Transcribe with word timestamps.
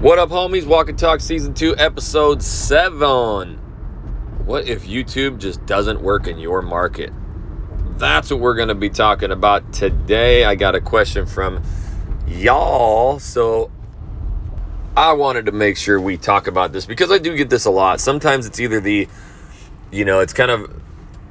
What 0.00 0.20
up, 0.20 0.28
homies? 0.28 0.64
Walk 0.64 0.88
and 0.88 0.96
Talk 0.96 1.18
Season 1.20 1.52
2, 1.52 1.76
Episode 1.76 2.40
7. 2.40 3.56
What 4.46 4.68
if 4.68 4.86
YouTube 4.86 5.38
just 5.38 5.66
doesn't 5.66 6.00
work 6.00 6.28
in 6.28 6.38
your 6.38 6.62
market? 6.62 7.12
That's 7.96 8.30
what 8.30 8.38
we're 8.38 8.54
going 8.54 8.68
to 8.68 8.76
be 8.76 8.90
talking 8.90 9.32
about 9.32 9.72
today. 9.72 10.44
I 10.44 10.54
got 10.54 10.76
a 10.76 10.80
question 10.80 11.26
from 11.26 11.64
y'all, 12.28 13.18
so 13.18 13.72
I 14.96 15.14
wanted 15.14 15.46
to 15.46 15.52
make 15.52 15.76
sure 15.76 16.00
we 16.00 16.16
talk 16.16 16.46
about 16.46 16.72
this 16.72 16.86
because 16.86 17.10
I 17.10 17.18
do 17.18 17.36
get 17.36 17.50
this 17.50 17.64
a 17.64 17.70
lot. 17.72 18.00
Sometimes 18.00 18.46
it's 18.46 18.60
either 18.60 18.78
the, 18.78 19.08
you 19.90 20.04
know, 20.04 20.20
it's 20.20 20.32
kind 20.32 20.52
of 20.52 20.80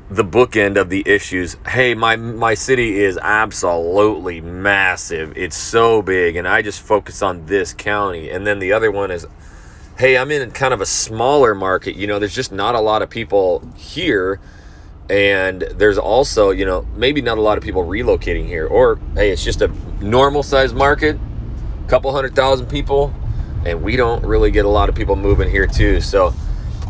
the 0.09 0.23
bookend 0.23 0.79
of 0.79 0.89
the 0.89 1.03
issues. 1.05 1.57
Hey, 1.67 1.93
my 1.93 2.15
my 2.15 2.53
city 2.53 2.99
is 2.99 3.17
absolutely 3.21 4.39
massive. 4.39 5.37
It's 5.37 5.57
so 5.57 6.01
big 6.01 6.37
and 6.37 6.47
I 6.47 6.61
just 6.61 6.81
focus 6.81 7.21
on 7.21 7.45
this 7.45 7.73
county. 7.73 8.29
And 8.29 8.47
then 8.47 8.59
the 8.59 8.71
other 8.71 8.89
one 8.89 9.11
is 9.11 9.27
hey, 9.97 10.17
I'm 10.17 10.31
in 10.31 10.51
kind 10.51 10.73
of 10.73 10.81
a 10.81 10.85
smaller 10.85 11.55
market. 11.55 11.95
You 11.95 12.07
know, 12.07 12.19
there's 12.19 12.35
just 12.35 12.51
not 12.51 12.75
a 12.75 12.79
lot 12.79 13.01
of 13.01 13.09
people 13.09 13.67
here 13.75 14.39
and 15.09 15.61
there's 15.61 15.97
also, 15.97 16.51
you 16.51 16.65
know, 16.65 16.85
maybe 16.95 17.21
not 17.21 17.37
a 17.37 17.41
lot 17.41 17.57
of 17.57 17.63
people 17.63 17.83
relocating 17.83 18.45
here 18.45 18.67
or 18.67 18.99
hey, 19.15 19.31
it's 19.31 19.43
just 19.43 19.61
a 19.61 19.67
normal 19.99 20.43
sized 20.43 20.75
market, 20.75 21.17
couple 21.89 22.13
hundred 22.13 22.33
thousand 22.33 22.67
people 22.67 23.13
and 23.65 23.83
we 23.83 23.97
don't 23.97 24.23
really 24.25 24.51
get 24.51 24.63
a 24.63 24.69
lot 24.69 24.87
of 24.87 24.95
people 24.95 25.17
moving 25.17 25.49
here 25.49 25.67
too. 25.67 25.99
So, 25.99 26.33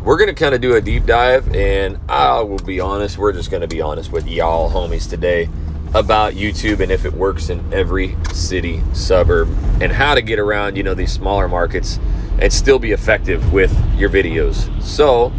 we're 0.04 0.16
going 0.16 0.28
to 0.28 0.34
kind 0.34 0.54
of 0.54 0.60
do 0.60 0.74
a 0.74 0.80
deep 0.80 1.06
dive, 1.06 1.54
and 1.54 1.98
I 2.08 2.40
will 2.40 2.58
be 2.58 2.80
honest, 2.80 3.18
we're 3.18 3.32
just 3.32 3.50
going 3.50 3.60
to 3.62 3.68
be 3.68 3.80
honest 3.80 4.12
with 4.12 4.26
y'all, 4.26 4.70
homies, 4.70 5.08
today 5.08 5.48
about 5.94 6.34
YouTube 6.34 6.80
and 6.80 6.92
if 6.92 7.04
it 7.04 7.12
works 7.12 7.48
in 7.48 7.72
every 7.72 8.16
city, 8.32 8.82
suburb, 8.92 9.48
and 9.80 9.90
how 9.90 10.14
to 10.14 10.22
get 10.22 10.38
around, 10.38 10.76
you 10.76 10.82
know, 10.82 10.94
these 10.94 11.12
smaller 11.12 11.48
markets 11.48 11.98
and 12.40 12.52
still 12.52 12.78
be 12.78 12.92
effective 12.92 13.52
with 13.52 13.74
your 13.96 14.10
videos. 14.10 14.82
So, 14.82 15.32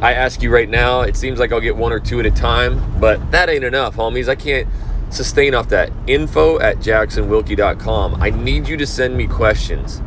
I 0.00 0.14
ask 0.14 0.42
you 0.42 0.52
right 0.52 0.68
now, 0.68 1.02
it 1.02 1.16
seems 1.16 1.38
like 1.38 1.52
I'll 1.52 1.60
get 1.60 1.76
one 1.76 1.92
or 1.92 2.00
two 2.00 2.18
at 2.18 2.26
a 2.26 2.30
time, 2.30 2.98
but 2.98 3.30
that 3.30 3.48
ain't 3.48 3.64
enough, 3.64 3.96
homies. 3.96 4.28
I 4.28 4.34
can't 4.34 4.66
sustain 5.10 5.54
off 5.54 5.68
that. 5.68 5.92
Info 6.06 6.58
at 6.58 6.78
jacksonwilkey.com. 6.78 8.20
I 8.20 8.30
need 8.30 8.66
you 8.66 8.76
to 8.78 8.86
send 8.86 9.16
me 9.16 9.26
questions 9.26 10.02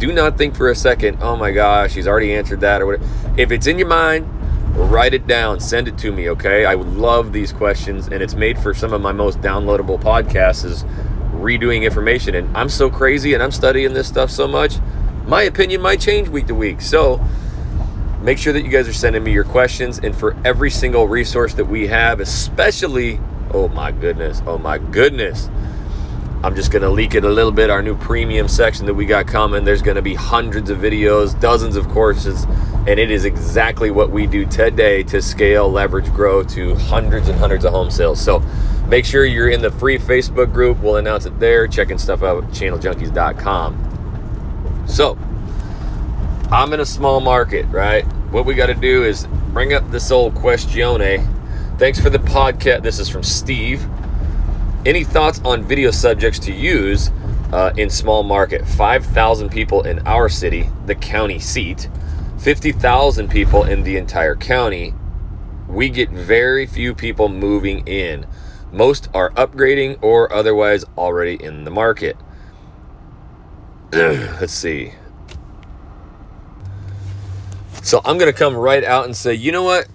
do 0.00 0.12
not 0.12 0.38
think 0.38 0.56
for 0.56 0.70
a 0.70 0.74
second, 0.74 1.18
oh 1.20 1.36
my 1.36 1.52
gosh, 1.52 1.92
he's 1.92 2.08
already 2.08 2.32
answered 2.34 2.60
that 2.62 2.80
or 2.80 2.86
whatever. 2.86 3.06
If 3.36 3.52
it's 3.52 3.66
in 3.66 3.78
your 3.78 3.86
mind, 3.86 4.26
write 4.74 5.12
it 5.12 5.26
down, 5.26 5.60
send 5.60 5.88
it 5.88 5.98
to 5.98 6.10
me, 6.10 6.30
okay? 6.30 6.64
I 6.64 6.72
love 6.74 7.34
these 7.34 7.52
questions, 7.52 8.06
and 8.06 8.22
it's 8.22 8.34
made 8.34 8.58
for 8.58 8.72
some 8.72 8.94
of 8.94 9.02
my 9.02 9.12
most 9.12 9.42
downloadable 9.42 10.00
podcasts 10.00 10.64
is 10.64 10.84
redoing 11.34 11.82
information. 11.82 12.34
And 12.34 12.56
I'm 12.56 12.70
so 12.70 12.88
crazy 12.88 13.34
and 13.34 13.42
I'm 13.42 13.52
studying 13.52 13.92
this 13.92 14.08
stuff 14.08 14.30
so 14.30 14.48
much, 14.48 14.76
my 15.26 15.42
opinion 15.42 15.82
might 15.82 16.00
change 16.00 16.28
week 16.28 16.46
to 16.46 16.54
week. 16.54 16.80
So 16.80 17.22
make 18.22 18.38
sure 18.38 18.54
that 18.54 18.62
you 18.62 18.70
guys 18.70 18.88
are 18.88 18.94
sending 18.94 19.22
me 19.22 19.32
your 19.32 19.44
questions. 19.44 19.98
And 19.98 20.16
for 20.16 20.34
every 20.46 20.70
single 20.70 21.08
resource 21.08 21.52
that 21.54 21.66
we 21.66 21.86
have, 21.88 22.20
especially, 22.20 23.20
oh 23.52 23.68
my 23.68 23.92
goodness, 23.92 24.42
oh 24.46 24.56
my 24.56 24.78
goodness 24.78 25.50
I'm 26.42 26.56
just 26.56 26.70
going 26.70 26.80
to 26.82 26.88
leak 26.88 27.14
it 27.14 27.24
a 27.24 27.28
little 27.28 27.52
bit. 27.52 27.68
Our 27.68 27.82
new 27.82 27.94
premium 27.94 28.48
section 28.48 28.86
that 28.86 28.94
we 28.94 29.04
got 29.04 29.26
coming, 29.26 29.62
there's 29.62 29.82
going 29.82 29.96
to 29.96 30.02
be 30.02 30.14
hundreds 30.14 30.70
of 30.70 30.78
videos, 30.78 31.38
dozens 31.38 31.76
of 31.76 31.86
courses, 31.90 32.44
and 32.86 32.98
it 32.98 33.10
is 33.10 33.26
exactly 33.26 33.90
what 33.90 34.10
we 34.10 34.26
do 34.26 34.46
today 34.46 35.02
to 35.02 35.20
scale, 35.20 35.70
leverage, 35.70 36.10
grow 36.14 36.42
to 36.44 36.74
hundreds 36.76 37.28
and 37.28 37.38
hundreds 37.38 37.66
of 37.66 37.72
home 37.72 37.90
sales. 37.90 38.18
So 38.18 38.42
make 38.88 39.04
sure 39.04 39.26
you're 39.26 39.50
in 39.50 39.60
the 39.60 39.70
free 39.70 39.98
Facebook 39.98 40.50
group. 40.50 40.80
We'll 40.80 40.96
announce 40.96 41.26
it 41.26 41.38
there. 41.38 41.68
Checking 41.68 41.98
stuff 41.98 42.22
out 42.22 42.42
at 42.42 42.50
channeljunkies.com. 42.50 44.86
So 44.88 45.18
I'm 46.50 46.72
in 46.72 46.80
a 46.80 46.86
small 46.86 47.20
market, 47.20 47.66
right? 47.66 48.06
What 48.32 48.46
we 48.46 48.54
got 48.54 48.68
to 48.68 48.74
do 48.74 49.04
is 49.04 49.26
bring 49.52 49.74
up 49.74 49.90
this 49.90 50.10
old 50.10 50.34
questione. 50.36 51.28
Thanks 51.78 52.00
for 52.00 52.08
the 52.08 52.18
podcast. 52.18 52.82
This 52.82 52.98
is 52.98 53.10
from 53.10 53.22
Steve. 53.22 53.86
Any 54.86 55.04
thoughts 55.04 55.42
on 55.44 55.62
video 55.62 55.90
subjects 55.90 56.38
to 56.40 56.52
use 56.52 57.10
uh, 57.52 57.72
in 57.76 57.90
small 57.90 58.22
market? 58.22 58.66
5,000 58.66 59.50
people 59.50 59.82
in 59.82 59.98
our 60.06 60.30
city, 60.30 60.70
the 60.86 60.94
county 60.94 61.38
seat, 61.38 61.90
50,000 62.38 63.28
people 63.28 63.64
in 63.64 63.82
the 63.82 63.98
entire 63.98 64.34
county. 64.34 64.94
We 65.68 65.90
get 65.90 66.08
very 66.08 66.64
few 66.64 66.94
people 66.94 67.28
moving 67.28 67.86
in. 67.86 68.26
Most 68.72 69.10
are 69.12 69.30
upgrading 69.32 70.02
or 70.02 70.32
otherwise 70.32 70.86
already 70.96 71.42
in 71.42 71.64
the 71.64 71.70
market. 71.70 72.16
Let's 73.92 74.54
see. 74.54 74.94
So 77.82 78.00
I'm 78.02 78.16
going 78.16 78.32
to 78.32 78.38
come 78.38 78.56
right 78.56 78.82
out 78.82 79.04
and 79.04 79.14
say, 79.14 79.34
you 79.34 79.52
know 79.52 79.62
what? 79.62 79.88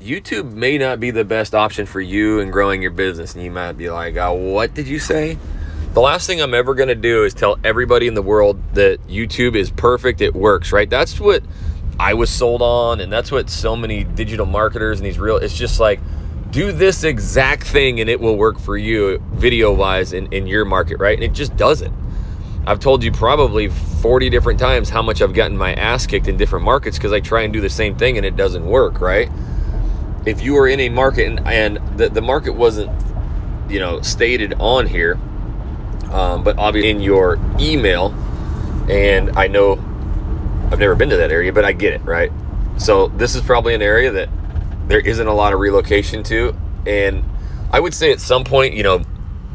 YouTube 0.00 0.52
may 0.52 0.78
not 0.78 0.98
be 0.98 1.10
the 1.10 1.24
best 1.24 1.54
option 1.54 1.84
for 1.84 2.00
you 2.00 2.40
in 2.40 2.50
growing 2.50 2.80
your 2.80 2.90
business. 2.90 3.34
And 3.34 3.44
you 3.44 3.50
might 3.50 3.72
be 3.72 3.90
like, 3.90 4.16
oh, 4.16 4.32
what 4.32 4.72
did 4.72 4.88
you 4.88 4.98
say? 4.98 5.36
The 5.92 6.00
last 6.00 6.26
thing 6.26 6.40
I'm 6.40 6.54
ever 6.54 6.74
going 6.74 6.88
to 6.88 6.94
do 6.94 7.24
is 7.24 7.34
tell 7.34 7.58
everybody 7.64 8.06
in 8.06 8.14
the 8.14 8.22
world 8.22 8.58
that 8.74 9.06
YouTube 9.08 9.56
is 9.56 9.70
perfect, 9.70 10.20
it 10.20 10.34
works, 10.34 10.72
right? 10.72 10.88
That's 10.88 11.20
what 11.20 11.42
I 11.98 12.14
was 12.14 12.30
sold 12.30 12.62
on. 12.62 13.00
And 13.00 13.12
that's 13.12 13.30
what 13.30 13.50
so 13.50 13.76
many 13.76 14.04
digital 14.04 14.46
marketers 14.46 15.00
and 15.00 15.06
these 15.06 15.18
real, 15.18 15.36
it's 15.36 15.56
just 15.56 15.80
like, 15.80 16.00
do 16.50 16.72
this 16.72 17.04
exact 17.04 17.64
thing 17.64 18.00
and 18.00 18.08
it 18.08 18.20
will 18.20 18.36
work 18.36 18.58
for 18.58 18.76
you 18.76 19.18
video 19.34 19.72
wise 19.72 20.12
in, 20.12 20.32
in 20.32 20.46
your 20.46 20.64
market, 20.64 20.98
right? 20.98 21.14
And 21.14 21.22
it 21.22 21.32
just 21.32 21.56
doesn't. 21.56 21.94
I've 22.66 22.80
told 22.80 23.04
you 23.04 23.12
probably 23.12 23.68
40 23.68 24.30
different 24.30 24.58
times 24.58 24.88
how 24.88 25.02
much 25.02 25.20
I've 25.20 25.34
gotten 25.34 25.56
my 25.56 25.74
ass 25.74 26.06
kicked 26.06 26.26
in 26.28 26.36
different 26.36 26.64
markets 26.64 26.96
because 26.96 27.12
I 27.12 27.20
try 27.20 27.42
and 27.42 27.52
do 27.52 27.60
the 27.60 27.70
same 27.70 27.96
thing 27.96 28.16
and 28.16 28.24
it 28.24 28.36
doesn't 28.36 28.64
work, 28.64 29.00
right? 29.00 29.30
If 30.26 30.42
you 30.42 30.54
were 30.54 30.68
in 30.68 30.80
a 30.80 30.88
market 30.88 31.26
and, 31.26 31.46
and 31.46 31.98
the, 31.98 32.08
the 32.08 32.20
market 32.20 32.52
wasn't 32.52 32.90
you 33.70 33.78
know 33.78 34.00
stated 34.02 34.54
on 34.58 34.86
here 34.86 35.14
um, 36.10 36.42
but 36.42 36.58
obviously 36.58 36.90
in 36.90 37.00
your 37.00 37.38
email 37.58 38.12
and 38.90 39.30
i 39.38 39.46
know 39.46 39.72
i've 40.70 40.78
never 40.78 40.94
been 40.94 41.08
to 41.08 41.16
that 41.16 41.30
area 41.30 41.52
but 41.52 41.64
i 41.64 41.72
get 41.72 41.92
it 41.92 42.02
right? 42.02 42.32
So 42.78 43.08
this 43.08 43.34
is 43.34 43.42
probably 43.42 43.74
an 43.74 43.82
area 43.82 44.10
that 44.10 44.30
there 44.88 45.00
isn't 45.00 45.26
a 45.26 45.34
lot 45.34 45.52
of 45.52 45.60
relocation 45.60 46.22
to 46.24 46.56
and 46.86 47.24
i 47.72 47.78
would 47.78 47.94
say 47.94 48.10
at 48.10 48.20
some 48.20 48.44
point 48.44 48.74
you 48.74 48.82
know 48.82 49.04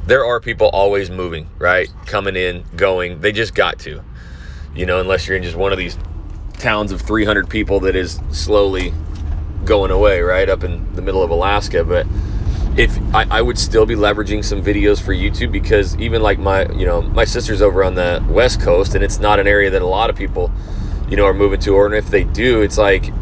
there 0.06 0.24
are 0.26 0.40
people 0.40 0.70
always 0.70 1.10
moving 1.10 1.50
right? 1.58 1.92
Coming 2.06 2.36
in 2.36 2.64
going. 2.76 3.22
They 3.22 3.32
just 3.32 3.56
got 3.56 3.80
to 3.80 4.04
you 4.76 4.86
know 4.86 5.00
unless 5.00 5.28
you're 5.28 5.38
in 5.38 5.44
just 5.44 5.56
one 5.56 5.72
of 5.72 5.78
these 5.78 5.98
towns 6.54 6.92
of 6.92 7.02
300 7.02 7.50
people 7.50 7.80
that 7.82 7.96
is 7.96 8.20
slowly 8.32 8.94
going 9.66 9.92
away, 9.92 10.22
right 10.22 10.50
up 10.50 10.64
in 10.64 10.94
the 10.96 11.02
middle 11.02 11.24
of 11.24 11.30
Alaska. 11.30 11.84
But 11.84 12.08
if 12.78 12.98
I, 13.14 13.26
I, 13.32 13.42
would 13.42 13.58
still 13.58 13.86
be 13.86 13.96
leveraging 13.96 14.44
some 14.44 14.62
videos 14.62 15.02
for 15.02 15.14
YouTube 15.14 15.52
because 15.52 15.98
even 15.98 16.22
like 16.22 16.40
my, 16.40 16.68
you 16.74 16.86
know, 16.86 17.02
my 17.02 17.24
sister's 17.24 17.62
over 17.62 17.84
on 17.84 17.96
the 17.96 18.24
West 18.30 18.62
Coast 18.62 18.96
and 18.96 19.04
it's 19.04 19.20
not 19.20 19.40
an 19.40 19.48
area 19.48 19.70
that 19.70 19.82
a 19.82 19.88
lot 19.88 20.10
of 20.10 20.16
people, 20.16 20.52
you 21.10 21.16
know, 21.16 21.26
are 21.26 21.34
moving 21.34 21.60
to. 21.62 21.74
Or 21.74 21.94
if 21.94 22.10
they 22.10 22.24
do, 22.24 22.62
it's 22.62 22.78
like 22.78 23.14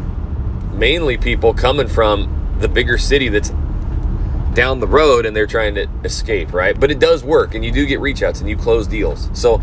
mainly 0.72 1.16
people 1.16 1.54
coming 1.54 1.86
from 1.86 2.56
the 2.58 2.68
bigger 2.68 2.98
city 2.98 3.28
that's 3.28 3.52
down 4.54 4.80
the 4.80 4.86
road 4.86 5.26
and 5.26 5.36
they're 5.36 5.46
trying 5.46 5.74
to 5.74 5.88
escape, 6.04 6.52
right? 6.52 6.78
But 6.78 6.90
it 6.90 6.98
does 6.98 7.22
work 7.24 7.54
and 7.54 7.64
you 7.64 7.72
do 7.72 7.86
get 7.86 8.00
reach 8.00 8.22
outs 8.22 8.40
and 8.40 8.48
you 8.48 8.56
close 8.56 8.86
deals. 8.86 9.30
So 9.32 9.62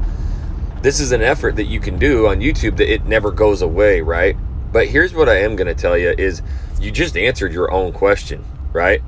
this 0.81 0.99
is 0.99 1.11
an 1.11 1.21
effort 1.21 1.55
that 1.57 1.65
you 1.65 1.79
can 1.79 1.99
do 1.99 2.27
on 2.27 2.39
YouTube 2.39 2.77
that 2.77 2.91
it 2.91 3.05
never 3.05 3.31
goes 3.31 3.61
away, 3.61 4.01
right? 4.01 4.35
But 4.71 4.87
here's 4.87 5.13
what 5.13 5.29
I 5.29 5.39
am 5.39 5.55
going 5.55 5.67
to 5.67 5.79
tell 5.79 5.97
you 5.97 6.09
is 6.17 6.41
you 6.81 6.91
just 6.91 7.15
answered 7.15 7.53
your 7.53 7.71
own 7.71 7.93
question, 7.93 8.43
right? 8.73 9.01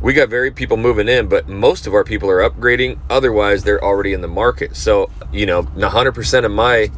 We 0.00 0.14
got 0.14 0.30
very 0.30 0.50
people 0.50 0.76
moving 0.76 1.08
in, 1.08 1.28
but 1.28 1.48
most 1.48 1.86
of 1.86 1.92
our 1.94 2.04
people 2.04 2.30
are 2.30 2.48
upgrading. 2.48 2.98
Otherwise, 3.10 3.64
they're 3.64 3.82
already 3.84 4.14
in 4.14 4.22
the 4.22 4.28
market. 4.28 4.76
So, 4.76 5.10
you 5.30 5.44
know, 5.44 5.64
100% 5.64 6.44
of 6.44 6.50
my 6.50 6.90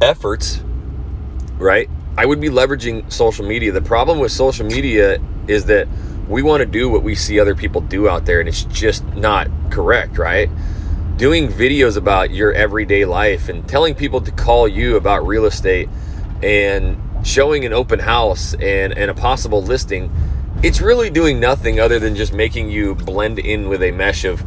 efforts, 0.00 0.62
right? 1.58 1.90
I 2.16 2.24
would 2.24 2.40
be 2.40 2.48
leveraging 2.48 3.12
social 3.12 3.44
media. 3.44 3.72
The 3.72 3.82
problem 3.82 4.20
with 4.20 4.32
social 4.32 4.64
media 4.64 5.20
is 5.48 5.66
that 5.66 5.88
we 6.28 6.42
want 6.42 6.60
to 6.60 6.66
do 6.66 6.88
what 6.88 7.02
we 7.02 7.14
see 7.14 7.38
other 7.40 7.54
people 7.54 7.80
do 7.82 8.08
out 8.08 8.24
there, 8.24 8.40
and 8.40 8.48
it's 8.48 8.64
just 8.64 9.04
not 9.08 9.48
correct, 9.70 10.16
right? 10.16 10.48
Doing 11.16 11.48
videos 11.48 11.96
about 11.96 12.30
your 12.30 12.52
everyday 12.52 13.04
life 13.04 13.48
and 13.48 13.68
telling 13.68 13.94
people 13.94 14.20
to 14.22 14.30
call 14.30 14.66
you 14.66 14.96
about 14.96 15.26
real 15.26 15.44
estate 15.44 15.88
and 16.42 16.96
showing 17.24 17.64
an 17.64 17.72
open 17.72 17.98
house 17.98 18.54
and, 18.54 18.96
and 18.96 19.10
a 19.10 19.14
possible 19.14 19.62
listing, 19.62 20.12
it's 20.62 20.80
really 20.80 21.10
doing 21.10 21.40
nothing 21.40 21.80
other 21.80 21.98
than 21.98 22.14
just 22.14 22.32
making 22.32 22.70
you 22.70 22.94
blend 22.94 23.38
in 23.38 23.68
with 23.68 23.82
a 23.82 23.90
mesh 23.90 24.24
of 24.24 24.44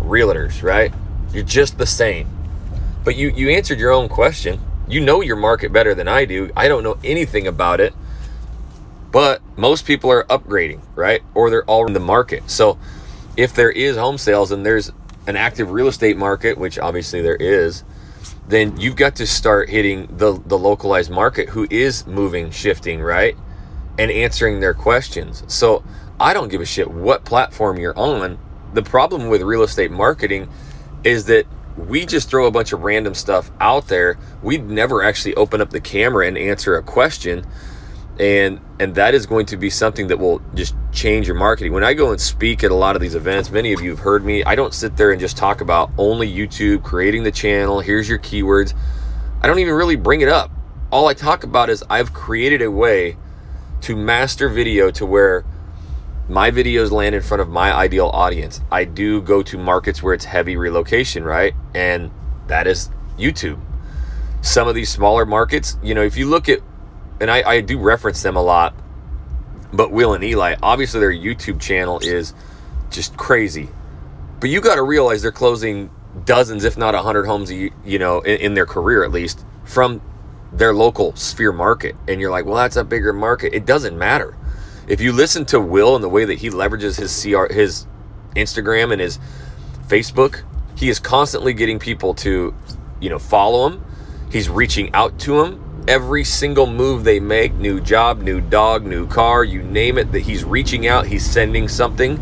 realtors, 0.00 0.62
right? 0.62 0.92
You're 1.32 1.44
just 1.44 1.78
the 1.78 1.86
same. 1.86 2.28
But 3.04 3.16
you, 3.16 3.30
you 3.30 3.50
answered 3.50 3.78
your 3.78 3.92
own 3.92 4.08
question. 4.08 4.60
You 4.88 5.00
know 5.00 5.20
your 5.20 5.36
market 5.36 5.72
better 5.72 5.94
than 5.94 6.08
I 6.08 6.24
do. 6.24 6.50
I 6.56 6.68
don't 6.68 6.82
know 6.82 6.98
anything 7.02 7.46
about 7.46 7.80
it. 7.80 7.94
But 9.12 9.40
most 9.56 9.86
people 9.86 10.10
are 10.10 10.24
upgrading, 10.24 10.82
right? 10.94 11.22
Or 11.34 11.48
they're 11.48 11.64
all 11.64 11.86
in 11.86 11.92
the 11.92 12.00
market. 12.00 12.50
So 12.50 12.78
if 13.36 13.54
there 13.54 13.70
is 13.70 13.96
home 13.96 14.18
sales 14.18 14.52
and 14.52 14.66
there's 14.66 14.90
an 15.26 15.36
active 15.36 15.70
real 15.70 15.88
estate 15.88 16.16
market, 16.16 16.58
which 16.58 16.78
obviously 16.78 17.22
there 17.22 17.36
is, 17.36 17.82
then 18.48 18.76
you've 18.76 18.96
got 18.96 19.16
to 19.16 19.26
start 19.26 19.68
hitting 19.68 20.06
the 20.16 20.40
the 20.46 20.58
localized 20.58 21.10
market 21.10 21.48
who 21.48 21.66
is 21.70 22.06
moving, 22.06 22.50
shifting, 22.50 23.00
right? 23.00 23.36
And 23.98 24.10
answering 24.10 24.60
their 24.60 24.74
questions. 24.74 25.42
So 25.46 25.82
I 26.20 26.32
don't 26.32 26.48
give 26.48 26.60
a 26.60 26.66
shit 26.66 26.90
what 26.90 27.24
platform 27.24 27.78
you're 27.78 27.98
on. 27.98 28.38
The 28.74 28.82
problem 28.82 29.28
with 29.28 29.42
real 29.42 29.62
estate 29.62 29.90
marketing 29.90 30.48
is 31.04 31.26
that 31.26 31.46
we 31.76 32.06
just 32.06 32.30
throw 32.30 32.46
a 32.46 32.50
bunch 32.50 32.72
of 32.72 32.82
random 32.82 33.14
stuff 33.14 33.50
out 33.60 33.88
there. 33.88 34.18
We'd 34.42 34.68
never 34.68 35.02
actually 35.02 35.34
open 35.34 35.60
up 35.60 35.70
the 35.70 35.80
camera 35.80 36.26
and 36.26 36.38
answer 36.38 36.76
a 36.76 36.82
question. 36.82 37.46
And 38.18 38.60
and 38.78 38.94
that 38.94 39.14
is 39.14 39.26
going 39.26 39.46
to 39.46 39.56
be 39.56 39.70
something 39.70 40.06
that 40.08 40.18
will 40.18 40.40
just 40.54 40.74
change 40.92 41.26
your 41.26 41.36
marketing. 41.36 41.72
When 41.72 41.84
I 41.84 41.94
go 41.94 42.10
and 42.10 42.20
speak 42.20 42.64
at 42.64 42.70
a 42.70 42.74
lot 42.74 42.96
of 42.96 43.02
these 43.02 43.14
events, 43.14 43.50
many 43.50 43.72
of 43.72 43.80
you 43.80 43.90
have 43.90 43.98
heard 43.98 44.24
me. 44.24 44.44
I 44.44 44.54
don't 44.54 44.74
sit 44.74 44.96
there 44.96 45.12
and 45.12 45.20
just 45.20 45.36
talk 45.36 45.60
about 45.60 45.90
only 45.98 46.30
YouTube, 46.30 46.82
creating 46.82 47.22
the 47.24 47.30
channel, 47.30 47.80
here's 47.80 48.08
your 48.08 48.18
keywords. 48.18 48.74
I 49.42 49.46
don't 49.46 49.58
even 49.58 49.74
really 49.74 49.96
bring 49.96 50.22
it 50.22 50.28
up. 50.28 50.50
All 50.90 51.08
I 51.08 51.14
talk 51.14 51.44
about 51.44 51.68
is 51.68 51.84
I've 51.90 52.12
created 52.12 52.62
a 52.62 52.70
way 52.70 53.16
to 53.82 53.96
master 53.96 54.48
video 54.48 54.90
to 54.92 55.04
where 55.04 55.44
my 56.28 56.50
videos 56.50 56.90
land 56.90 57.14
in 57.14 57.22
front 57.22 57.40
of 57.40 57.48
my 57.48 57.72
ideal 57.72 58.08
audience. 58.08 58.60
I 58.70 58.84
do 58.84 59.20
go 59.22 59.42
to 59.42 59.58
markets 59.58 60.02
where 60.02 60.14
it's 60.14 60.24
heavy 60.24 60.56
relocation, 60.56 61.24
right? 61.24 61.54
And 61.74 62.10
that 62.48 62.66
is 62.66 62.90
YouTube. 63.18 63.60
Some 64.42 64.68
of 64.68 64.74
these 64.74 64.88
smaller 64.88 65.24
markets, 65.24 65.76
you 65.82 65.94
know, 65.94 66.02
if 66.02 66.16
you 66.16 66.26
look 66.26 66.48
at, 66.48 66.60
and 67.20 67.30
I, 67.30 67.42
I 67.48 67.60
do 67.60 67.78
reference 67.78 68.22
them 68.22 68.36
a 68.36 68.42
lot, 68.42 68.74
but 69.72 69.90
Will 69.90 70.14
and 70.14 70.22
Eli, 70.22 70.56
obviously 70.62 71.00
their 71.00 71.12
YouTube 71.12 71.60
channel 71.60 71.98
is 72.00 72.34
just 72.90 73.16
crazy. 73.16 73.68
But 74.40 74.50
you 74.50 74.60
got 74.60 74.76
to 74.76 74.82
realize 74.82 75.22
they're 75.22 75.32
closing 75.32 75.90
dozens, 76.24 76.64
if 76.64 76.76
not 76.76 76.94
a 76.94 77.02
hundred 77.02 77.26
homes, 77.26 77.50
you 77.50 77.98
know, 77.98 78.20
in, 78.20 78.40
in 78.40 78.54
their 78.54 78.66
career 78.66 79.04
at 79.04 79.12
least, 79.12 79.44
from 79.64 80.02
their 80.52 80.74
local 80.74 81.14
sphere 81.16 81.52
market. 81.52 81.96
And 82.06 82.20
you're 82.20 82.30
like, 82.30 82.44
well, 82.44 82.56
that's 82.56 82.76
a 82.76 82.84
bigger 82.84 83.12
market. 83.12 83.54
It 83.54 83.66
doesn't 83.66 83.98
matter 83.98 84.36
if 84.88 85.00
you 85.00 85.12
listen 85.12 85.44
to 85.46 85.60
Will 85.60 85.94
and 85.94 86.04
the 86.04 86.08
way 86.08 86.24
that 86.24 86.38
he 86.38 86.50
leverages 86.50 86.96
his 86.96 87.22
CR, 87.22 87.52
his 87.52 87.86
Instagram 88.34 88.92
and 88.92 89.00
his 89.00 89.18
Facebook, 89.88 90.42
he 90.76 90.88
is 90.88 91.00
constantly 91.00 91.52
getting 91.54 91.78
people 91.78 92.14
to, 92.14 92.54
you 93.00 93.10
know, 93.10 93.18
follow 93.18 93.68
him. 93.68 93.84
He's 94.30 94.48
reaching 94.48 94.92
out 94.94 95.18
to 95.20 95.42
them. 95.42 95.62
Every 95.88 96.24
single 96.24 96.66
move 96.66 97.04
they 97.04 97.20
make, 97.20 97.54
new 97.54 97.80
job, 97.80 98.20
new 98.20 98.40
dog, 98.40 98.84
new 98.84 99.06
car, 99.06 99.44
you 99.44 99.62
name 99.62 99.98
it, 99.98 100.10
that 100.12 100.20
he's 100.20 100.42
reaching 100.42 100.88
out, 100.88 101.06
he's 101.06 101.24
sending 101.24 101.68
something 101.68 102.18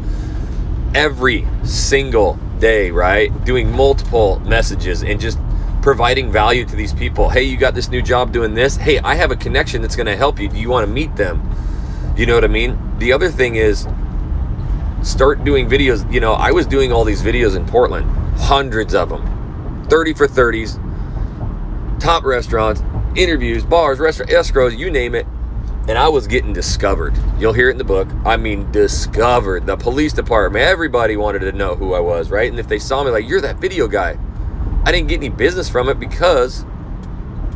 every 0.94 1.46
single 1.64 2.38
day, 2.58 2.90
right? 2.90 3.32
Doing 3.44 3.70
multiple 3.70 4.38
messages 4.40 5.02
and 5.02 5.18
just 5.18 5.38
providing 5.80 6.30
value 6.30 6.64
to 6.64 6.76
these 6.76 6.92
people. 6.92 7.28
Hey, 7.28 7.42
you 7.42 7.56
got 7.56 7.74
this 7.74 7.88
new 7.88 8.02
job 8.02 8.32
doing 8.32 8.54
this. 8.54 8.76
Hey, 8.76 8.98
I 9.00 9.14
have 9.14 9.30
a 9.30 9.36
connection 9.36 9.82
that's 9.82 9.96
going 9.96 10.06
to 10.06 10.16
help 10.16 10.38
you. 10.38 10.48
Do 10.48 10.58
you 10.58 10.68
want 10.68 10.86
to 10.86 10.92
meet 10.92 11.16
them? 11.16 11.42
You 12.16 12.26
know 12.26 12.34
what 12.34 12.44
I 12.44 12.48
mean? 12.48 12.78
The 12.98 13.12
other 13.12 13.30
thing 13.30 13.56
is 13.56 13.86
start 15.02 15.42
doing 15.44 15.68
videos. 15.68 16.10
You 16.12 16.20
know, 16.20 16.34
I 16.34 16.52
was 16.52 16.66
doing 16.66 16.92
all 16.92 17.04
these 17.04 17.22
videos 17.22 17.56
in 17.56 17.66
Portland, 17.66 18.10
hundreds 18.38 18.94
of 18.94 19.08
them, 19.08 19.86
30 19.88 20.14
for 20.14 20.26
30s, 20.26 20.80
top 22.00 22.24
restaurants, 22.24 22.82
interviews, 23.16 23.64
bars, 23.64 23.98
restaurant, 23.98 24.30
escrows, 24.30 24.76
you 24.76 24.90
name 24.90 25.14
it. 25.14 25.26
And 25.86 25.98
I 25.98 26.08
was 26.08 26.26
getting 26.26 26.52
discovered. 26.52 27.14
You'll 27.38 27.52
hear 27.52 27.68
it 27.68 27.72
in 27.72 27.78
the 27.78 27.84
book. 27.84 28.08
I 28.24 28.38
mean, 28.38 28.70
discovered. 28.72 29.66
The 29.66 29.76
police 29.76 30.14
department, 30.14 30.64
everybody 30.64 31.16
wanted 31.16 31.40
to 31.40 31.52
know 31.52 31.74
who 31.74 31.92
I 31.92 32.00
was, 32.00 32.30
right? 32.30 32.50
And 32.50 32.58
if 32.58 32.68
they 32.68 32.78
saw 32.78 33.04
me, 33.04 33.10
like, 33.10 33.28
you're 33.28 33.42
that 33.42 33.56
video 33.56 33.86
guy. 33.86 34.18
I 34.84 34.92
didn't 34.92 35.08
get 35.08 35.16
any 35.16 35.28
business 35.28 35.68
from 35.68 35.88
it 35.88 36.00
because 36.00 36.64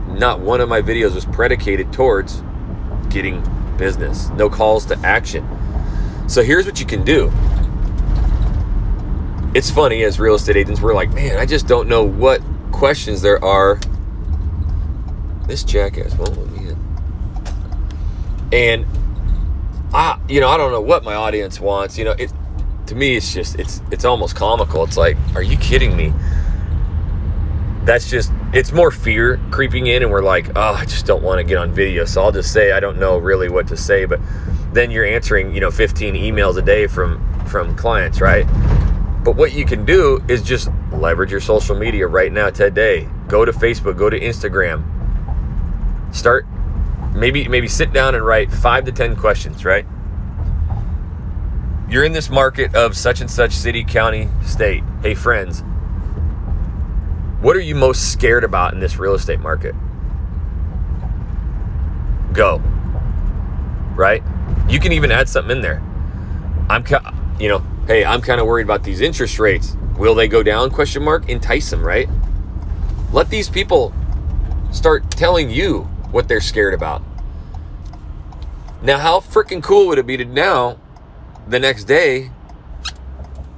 not 0.09 0.41
one 0.41 0.61
of 0.61 0.69
my 0.69 0.83
videos 0.83 1.15
was 1.15 1.25
predicated 1.25 1.93
towards 1.93 2.43
getting 3.09 3.43
business, 3.79 4.29
no 4.31 4.51
calls 4.51 4.85
to 4.87 4.99
action. 4.99 5.47
So 6.27 6.43
here's 6.43 6.67
what 6.67 6.81
you 6.81 6.87
can 6.87 7.05
do. 7.05 7.33
It's 9.55 9.71
funny 9.71 10.03
as 10.05 10.21
real 10.21 10.35
estate 10.35 10.57
agents, 10.57 10.83
we're 10.83 10.95
like, 10.95 11.13
man, 11.15 11.39
I 11.39 11.47
just 11.47 11.67
don't 11.67 11.89
know 11.89 12.05
what 12.05 12.43
questions 12.73 13.23
there 13.23 13.43
are. 13.43 13.81
This 15.49 15.65
jackass 15.65 16.15
won't 16.15 16.39
let 16.39 16.51
me 16.53 16.69
in. 16.69 16.79
And 18.53 18.87
I, 19.93 20.21
you 20.29 20.41
know, 20.41 20.49
I 20.49 20.57
don't 20.57 20.71
know 20.71 20.81
what 20.81 21.03
my 21.03 21.15
audience 21.15 21.59
wants. 21.59 21.99
You 21.99 22.05
know, 22.05 22.13
it 22.13 22.33
to 22.87 22.95
me, 22.95 23.17
it's 23.17 23.35
just, 23.35 23.59
it's, 23.59 23.83
it's 23.91 24.05
almost 24.05 24.37
comical. 24.37 24.85
It's 24.85 24.97
like, 24.97 25.17
are 25.35 25.43
you 25.43 25.57
kidding 25.57 25.97
me? 25.97 26.13
that's 27.89 28.11
just 28.11 28.31
it's 28.53 28.71
more 28.71 28.91
fear 28.91 29.41
creeping 29.51 29.87
in 29.87 30.03
and 30.03 30.13
we're 30.13 30.23
like 30.23 30.51
oh 30.57 30.75
i 30.75 30.85
just 30.85 31.07
don't 31.07 31.23
want 31.23 31.39
to 31.39 31.43
get 31.43 31.57
on 31.57 31.73
video 31.73 32.05
so 32.05 32.23
i'll 32.23 32.31
just 32.31 32.53
say 32.53 32.73
i 32.73 32.79
don't 32.79 32.99
know 32.99 33.17
really 33.17 33.49
what 33.49 33.67
to 33.67 33.79
say 33.79 34.05
but 34.05 34.21
then 34.75 34.91
you're 34.91 35.07
answering 35.07 35.55
you 35.55 35.61
know 35.61 35.71
15 35.71 36.13
emails 36.15 36.59
a 36.59 36.63
day 36.63 36.87
from 36.87 37.19
from 37.47 37.75
clients 37.77 38.21
right 38.21 38.47
but 39.25 39.37
what 39.37 39.55
you 39.55 39.65
can 39.65 39.87
do 39.87 40.23
is 40.29 40.43
just 40.43 40.69
leverage 40.93 41.31
your 41.31 41.41
social 41.41 41.75
media 41.75 42.07
right 42.07 42.31
now 42.31 42.51
today 42.51 43.09
go 43.27 43.47
to 43.47 43.53
facebook 43.53 43.97
go 43.97 44.11
to 44.11 44.21
instagram 44.21 44.85
start 46.13 46.47
maybe 47.15 47.49
maybe 47.49 47.69
sit 47.69 47.93
down 47.93 48.15
and 48.15 48.25
write 48.25 48.51
five 48.51 48.85
to 48.85 48.93
ten 48.93 49.17
questions 49.17 49.65
right 49.65 49.87
you're 51.89 52.05
in 52.05 52.13
this 52.13 52.29
market 52.29 52.75
of 52.75 52.97
such 52.97 53.21
and 53.21 53.31
such 53.31 53.53
city 53.53 53.83
county 53.83 54.29
state 54.45 54.83
hey 55.03 55.15
friends 55.15 55.63
what 57.41 57.55
are 57.55 57.61
you 57.61 57.77
most 57.77 58.11
scared 58.11 58.43
about 58.43 58.75
in 58.75 58.81
this 58.81 58.99
real 58.99 59.15
estate 59.15 59.39
market? 59.39 59.73
Go. 62.33 62.59
Right? 63.95 64.25
You 64.69 64.81
can 64.81 64.91
even 64.91 65.13
add 65.13 65.29
something 65.29 65.57
in 65.57 65.63
there. 65.63 65.81
I'm, 66.69 66.85
you 67.39 67.49
know, 67.49 67.65
hey, 67.87 68.05
I'm 68.05 68.21
kind 68.23 68.41
of 68.41 68.49
worried 68.49 68.65
about 68.65 68.83
these 68.83 69.01
interest 69.01 69.39
rates. 69.39 69.77
Will 69.97 70.17
they 70.17 70.27
go 70.27 70.43
down? 70.43 70.71
Question 70.71 71.05
mark. 71.05 71.29
Entice 71.29 71.71
them, 71.71 71.81
right? 71.81 72.09
Let 73.13 73.31
these 73.31 73.49
people 73.49 73.95
start 74.73 75.09
telling 75.13 75.49
you 75.49 75.89
what 76.11 76.29
they're 76.29 76.41
scared 76.41 76.75
about. 76.75 77.03
Now, 78.83 78.99
how 78.99 79.21
freaking 79.21 79.63
cool 79.63 79.89
would 79.89 79.99
it 79.99 80.07
be 80.07 80.17
to 80.17 80.25
now, 80.25 80.79
the 81.49 81.59
next 81.59 81.85
day, 81.85 82.31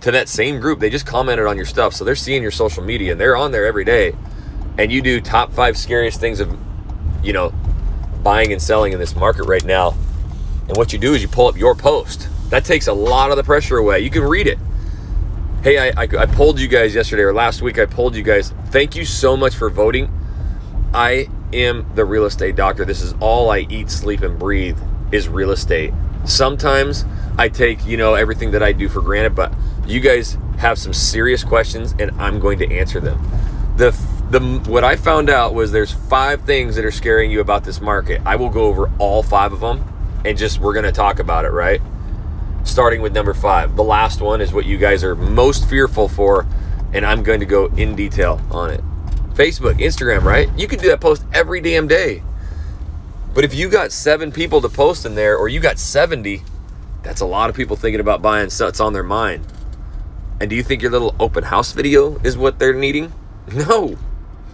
to 0.00 0.10
that 0.10 0.28
same 0.28 0.60
group. 0.60 0.80
They 0.80 0.90
just 0.90 1.06
commented 1.06 1.46
on 1.46 1.56
your 1.56 1.66
stuff. 1.66 1.94
So 1.94 2.04
they're 2.04 2.16
seeing 2.16 2.42
your 2.42 2.50
social 2.50 2.82
media 2.82 3.12
and 3.12 3.20
they're 3.20 3.36
on 3.36 3.52
there 3.52 3.66
every 3.66 3.84
day. 3.84 4.14
And 4.78 4.90
you 4.90 5.02
do 5.02 5.20
top 5.20 5.52
five 5.52 5.76
scariest 5.76 6.20
things 6.20 6.40
of, 6.40 6.56
you 7.22 7.32
know, 7.32 7.52
buying 8.22 8.52
and 8.52 8.60
selling 8.60 8.92
in 8.92 8.98
this 8.98 9.14
market 9.14 9.44
right 9.44 9.64
now. 9.64 9.94
And 10.68 10.76
what 10.76 10.92
you 10.92 10.98
do 10.98 11.14
is 11.14 11.22
you 11.22 11.28
pull 11.28 11.48
up 11.48 11.56
your 11.56 11.74
post. 11.74 12.28
That 12.50 12.64
takes 12.64 12.86
a 12.86 12.92
lot 12.92 13.30
of 13.30 13.36
the 13.36 13.44
pressure 13.44 13.76
away. 13.76 14.00
You 14.00 14.10
can 14.10 14.22
read 14.22 14.46
it. 14.46 14.58
Hey, 15.62 15.78
I, 15.78 16.02
I, 16.02 16.08
I 16.18 16.26
polled 16.26 16.58
you 16.58 16.68
guys 16.68 16.94
yesterday 16.94 17.22
or 17.22 17.34
last 17.34 17.60
week. 17.60 17.78
I 17.78 17.84
polled 17.84 18.16
you 18.16 18.22
guys. 18.22 18.54
Thank 18.66 18.96
you 18.96 19.04
so 19.04 19.36
much 19.36 19.54
for 19.54 19.68
voting. 19.68 20.10
I 20.94 21.28
am 21.52 21.90
the 21.94 22.04
real 22.04 22.24
estate 22.24 22.56
doctor. 22.56 22.84
This 22.84 23.00
is 23.00 23.14
all 23.20 23.50
I 23.50 23.60
eat, 23.60 23.90
sleep, 23.90 24.22
and 24.22 24.38
breathe 24.38 24.78
is 25.12 25.28
real 25.28 25.50
estate. 25.50 25.92
Sometimes 26.24 27.04
I 27.38 27.48
take, 27.48 27.84
you 27.86 27.96
know, 27.96 28.14
everything 28.14 28.50
that 28.52 28.62
I 28.62 28.72
do 28.72 28.88
for 28.88 29.00
granted, 29.00 29.34
but 29.34 29.52
you 29.86 30.00
guys 30.00 30.36
have 30.58 30.78
some 30.78 30.92
serious 30.92 31.42
questions 31.42 31.94
and 31.98 32.10
I'm 32.20 32.38
going 32.38 32.58
to 32.58 32.70
answer 32.70 33.00
them. 33.00 33.18
The 33.76 33.90
the 34.30 34.40
what 34.70 34.84
I 34.84 34.94
found 34.94 35.28
out 35.28 35.54
was 35.54 35.72
there's 35.72 35.92
five 35.92 36.42
things 36.42 36.76
that 36.76 36.84
are 36.84 36.92
scaring 36.92 37.30
you 37.30 37.40
about 37.40 37.64
this 37.64 37.80
market. 37.80 38.20
I 38.24 38.36
will 38.36 38.50
go 38.50 38.64
over 38.64 38.90
all 38.98 39.22
five 39.22 39.52
of 39.52 39.60
them 39.60 39.84
and 40.24 40.38
just 40.38 40.60
we're 40.60 40.74
going 40.74 40.84
to 40.84 40.92
talk 40.92 41.18
about 41.18 41.44
it, 41.44 41.50
right? 41.50 41.80
Starting 42.62 43.00
with 43.00 43.14
number 43.14 43.32
5. 43.32 43.74
The 43.74 43.82
last 43.82 44.20
one 44.20 44.40
is 44.40 44.52
what 44.52 44.66
you 44.66 44.76
guys 44.76 45.02
are 45.02 45.16
most 45.16 45.68
fearful 45.68 46.08
for 46.08 46.46
and 46.92 47.06
I'm 47.06 47.22
going 47.22 47.40
to 47.40 47.46
go 47.46 47.66
in 47.66 47.96
detail 47.96 48.40
on 48.50 48.70
it. 48.70 48.84
Facebook, 49.40 49.80
Instagram, 49.80 50.22
right? 50.22 50.50
You 50.58 50.68
can 50.68 50.78
do 50.78 50.88
that 50.88 51.00
post 51.00 51.24
every 51.32 51.62
damn 51.62 51.88
day. 51.88 52.22
But 53.32 53.42
if 53.42 53.54
you 53.54 53.70
got 53.70 53.90
7 53.90 54.32
people 54.32 54.60
to 54.60 54.68
post 54.68 55.06
in 55.06 55.14
there 55.14 55.34
or 55.38 55.48
you 55.48 55.60
got 55.60 55.78
70, 55.78 56.42
that's 57.02 57.22
a 57.22 57.24
lot 57.24 57.48
of 57.48 57.56
people 57.56 57.74
thinking 57.74 58.00
about 58.00 58.20
buying 58.20 58.50
stuff 58.50 58.78
on 58.82 58.92
their 58.92 59.02
mind. 59.02 59.46
And 60.42 60.50
do 60.50 60.56
you 60.56 60.62
think 60.62 60.82
your 60.82 60.90
little 60.90 61.16
open 61.18 61.44
house 61.44 61.72
video 61.72 62.18
is 62.18 62.36
what 62.36 62.58
they're 62.58 62.74
needing? 62.74 63.12
No. 63.50 63.96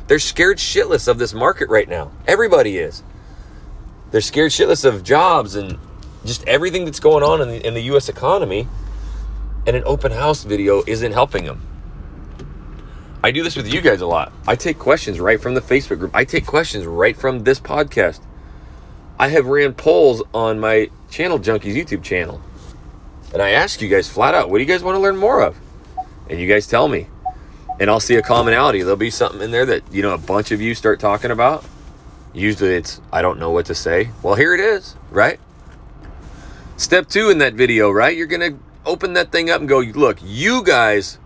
They're 0.07 0.21
scared 0.21 0.59
shitless 0.59 1.09
of 1.09 1.19
this 1.19 1.35
market 1.35 1.69
right 1.69 1.88
now. 1.88 2.12
Everybody 2.28 2.78
is. 2.78 3.02
They're 4.12 4.21
scared 4.21 4.52
shitless 4.52 4.85
of 4.85 5.02
jobs 5.02 5.57
and 5.57 5.81
just 6.25 6.47
everything 6.47 6.85
that's 6.85 7.00
going 7.00 7.25
on 7.25 7.43
in 7.43 7.49
the, 7.49 7.66
in 7.66 7.75
the 7.75 7.83
US 7.95 8.09
economy. 8.09 8.69
And 9.66 9.75
an 9.75 9.83
open 9.85 10.12
house 10.12 10.45
video 10.45 10.85
isn't 10.87 11.11
helping 11.11 11.45
them. 11.45 11.61
I 13.26 13.33
do 13.33 13.42
this 13.42 13.56
with 13.56 13.66
you 13.66 13.80
guys 13.80 14.02
a 14.02 14.06
lot. 14.06 14.33
I 14.47 14.54
take 14.54 14.78
questions 14.78 15.18
right 15.18 15.40
from 15.40 15.54
the 15.54 15.61
Facebook 15.61 15.99
group. 15.99 16.14
I 16.14 16.25
take 16.25 16.47
questions 16.47 16.87
right 16.87 17.16
from 17.16 17.40
this 17.40 17.59
podcast. 17.59 18.21
I 19.18 19.26
have 19.26 19.47
ran 19.47 19.75
polls 19.75 20.23
on 20.33 20.61
my 20.61 20.90
Channel 21.11 21.40
Junkies 21.40 21.75
YouTube 21.75 22.04
channel. 22.04 22.40
And 23.33 23.42
I 23.42 23.50
ask 23.50 23.83
you 23.83 23.88
guys 23.88 24.09
flat 24.09 24.37
out, 24.37 24.49
what 24.49 24.59
do 24.59 24.62
you 24.62 24.68
guys 24.68 24.85
want 24.85 24.95
to 24.95 25.00
learn 25.00 25.16
more 25.16 25.42
of? 25.42 25.56
and 26.30 26.38
you 26.38 26.47
guys 26.47 26.68
tell 26.68 26.87
me. 26.87 27.09
and 27.80 27.90
I'll 27.90 27.99
see 27.99 28.14
a 28.14 28.23
commonality. 28.23 28.83
There'll 28.83 28.97
be 28.97 29.11
something 29.11 29.42
in 29.42 29.50
there 29.50 29.66
that, 29.66 29.83
you 29.92 30.02
know, 30.02 30.14
a 30.14 30.18
bunch 30.18 30.52
of 30.52 30.61
you 30.61 30.76
start 30.76 31.00
talking 31.00 31.33
about. 31.33 31.64
Usually 32.33 32.76
it's, 32.76 33.00
I 33.12 33.23
don't 33.23 33.40
know 33.40 33.50
what 33.50 33.66
to 33.66 33.75
say. 33.75 34.11
Well, 34.23 34.37
here 34.37 34.54
it 34.54 34.61
is, 34.61 34.95
right? 35.11 35.40
Step 36.76 37.09
two 37.09 37.30
in 37.30 37.38
that 37.38 37.54
video, 37.54 37.90
right? 37.90 38.16
You're 38.16 38.28
going 38.28 38.52
to 38.52 38.59
open 38.85 39.14
that 39.14 39.33
thing 39.33 39.50
up 39.50 39.59
and 39.59 39.68
go, 39.68 39.80
look, 39.80 40.18
you 40.23 40.62
guys 40.62 41.18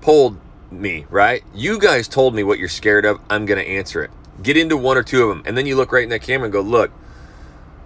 polled 0.00 0.38
me, 0.70 1.06
right? 1.10 1.42
You 1.54 1.78
guys 1.78 2.08
told 2.08 2.34
me 2.34 2.42
what 2.42 2.58
you're 2.58 2.68
scared 2.68 3.04
of. 3.04 3.20
I'm 3.28 3.46
going 3.46 3.62
to 3.62 3.68
answer 3.68 4.02
it. 4.02 4.10
Get 4.42 4.56
into 4.56 4.76
one 4.76 4.96
or 4.96 5.02
two 5.02 5.24
of 5.24 5.28
them. 5.28 5.42
And 5.46 5.56
then 5.56 5.66
you 5.66 5.76
look 5.76 5.92
right 5.92 6.04
in 6.04 6.10
that 6.10 6.22
camera 6.22 6.46
and 6.46 6.52
go, 6.52 6.60
look, 6.60 6.90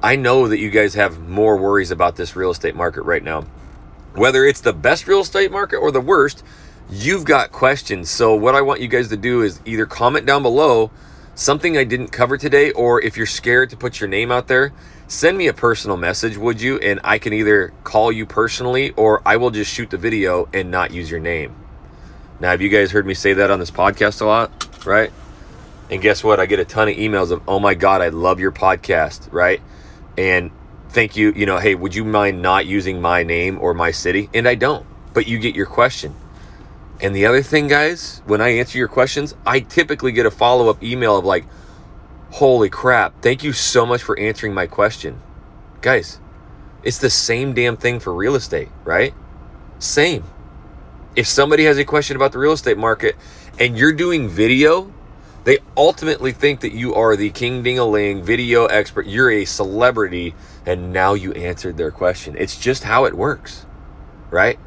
I 0.02 0.16
know 0.16 0.48
that 0.48 0.58
you 0.58 0.70
guys 0.70 0.94
have 0.94 1.18
more 1.18 1.56
worries 1.56 1.90
about 1.90 2.16
this 2.16 2.36
real 2.36 2.50
estate 2.50 2.74
market 2.74 3.02
right 3.02 3.22
now. 3.22 3.46
Whether 4.14 4.44
it's 4.44 4.60
the 4.60 4.72
best 4.72 5.06
real 5.08 5.20
estate 5.20 5.50
market 5.50 5.78
or 5.78 5.90
the 5.90 6.00
worst, 6.00 6.44
you've 6.90 7.24
got 7.24 7.52
questions. 7.52 8.10
So, 8.10 8.34
what 8.34 8.54
I 8.54 8.60
want 8.60 8.80
you 8.80 8.88
guys 8.88 9.08
to 9.08 9.16
do 9.16 9.42
is 9.42 9.60
either 9.64 9.86
comment 9.86 10.26
down 10.26 10.42
below 10.42 10.90
something 11.34 11.76
I 11.76 11.84
didn't 11.84 12.08
cover 12.08 12.36
today, 12.36 12.70
or 12.72 13.00
if 13.00 13.16
you're 13.16 13.26
scared 13.26 13.70
to 13.70 13.76
put 13.76 13.98
your 13.98 14.08
name 14.08 14.30
out 14.30 14.46
there, 14.46 14.72
send 15.08 15.36
me 15.36 15.48
a 15.48 15.54
personal 15.54 15.96
message, 15.96 16.36
would 16.36 16.60
you? 16.60 16.78
And 16.78 17.00
I 17.02 17.18
can 17.18 17.32
either 17.32 17.72
call 17.82 18.12
you 18.12 18.26
personally 18.26 18.90
or 18.92 19.22
I 19.26 19.36
will 19.36 19.50
just 19.50 19.72
shoot 19.72 19.90
the 19.90 19.98
video 19.98 20.48
and 20.52 20.70
not 20.70 20.92
use 20.92 21.10
your 21.10 21.20
name. 21.20 21.63
Now, 22.44 22.50
have 22.50 22.60
you 22.60 22.68
guys 22.68 22.90
heard 22.90 23.06
me 23.06 23.14
say 23.14 23.32
that 23.32 23.50
on 23.50 23.58
this 23.58 23.70
podcast 23.70 24.20
a 24.20 24.26
lot, 24.26 24.84
right? 24.84 25.10
And 25.90 26.02
guess 26.02 26.22
what? 26.22 26.38
I 26.38 26.44
get 26.44 26.58
a 26.58 26.66
ton 26.66 26.90
of 26.90 26.94
emails 26.94 27.30
of, 27.30 27.40
oh 27.48 27.58
my 27.58 27.72
God, 27.72 28.02
I 28.02 28.10
love 28.10 28.38
your 28.38 28.52
podcast, 28.52 29.32
right? 29.32 29.62
And 30.18 30.50
thank 30.90 31.16
you, 31.16 31.32
you 31.32 31.46
know, 31.46 31.56
hey, 31.56 31.74
would 31.74 31.94
you 31.94 32.04
mind 32.04 32.42
not 32.42 32.66
using 32.66 33.00
my 33.00 33.22
name 33.22 33.58
or 33.62 33.72
my 33.72 33.92
city? 33.92 34.28
And 34.34 34.46
I 34.46 34.56
don't, 34.56 34.84
but 35.14 35.26
you 35.26 35.38
get 35.38 35.54
your 35.54 35.64
question. 35.64 36.14
And 37.00 37.16
the 37.16 37.24
other 37.24 37.42
thing, 37.42 37.66
guys, 37.66 38.20
when 38.26 38.42
I 38.42 38.50
answer 38.50 38.76
your 38.76 38.88
questions, 38.88 39.34
I 39.46 39.60
typically 39.60 40.12
get 40.12 40.26
a 40.26 40.30
follow 40.30 40.68
up 40.68 40.82
email 40.82 41.16
of 41.16 41.24
like, 41.24 41.46
holy 42.32 42.68
crap, 42.68 43.22
thank 43.22 43.42
you 43.42 43.54
so 43.54 43.86
much 43.86 44.02
for 44.02 44.18
answering 44.18 44.52
my 44.52 44.66
question. 44.66 45.18
Guys, 45.80 46.20
it's 46.82 46.98
the 46.98 47.08
same 47.08 47.54
damn 47.54 47.78
thing 47.78 48.00
for 48.00 48.12
real 48.12 48.34
estate, 48.34 48.68
right? 48.84 49.14
Same. 49.78 50.24
If 51.16 51.28
somebody 51.28 51.64
has 51.64 51.78
a 51.78 51.84
question 51.84 52.16
about 52.16 52.32
the 52.32 52.38
real 52.38 52.52
estate 52.52 52.76
market 52.76 53.16
and 53.60 53.78
you're 53.78 53.92
doing 53.92 54.28
video, 54.28 54.92
they 55.44 55.58
ultimately 55.76 56.32
think 56.32 56.60
that 56.60 56.72
you 56.72 56.94
are 56.94 57.14
the 57.14 57.30
king 57.30 57.62
ding 57.62 57.78
a 57.78 57.84
ling 57.84 58.22
video 58.22 58.66
expert. 58.66 59.06
You're 59.06 59.30
a 59.30 59.44
celebrity, 59.44 60.34
and 60.66 60.92
now 60.92 61.14
you 61.14 61.32
answered 61.32 61.76
their 61.76 61.90
question. 61.90 62.34
It's 62.36 62.58
just 62.58 62.82
how 62.82 63.04
it 63.04 63.14
works, 63.14 63.66
right? 64.30 64.58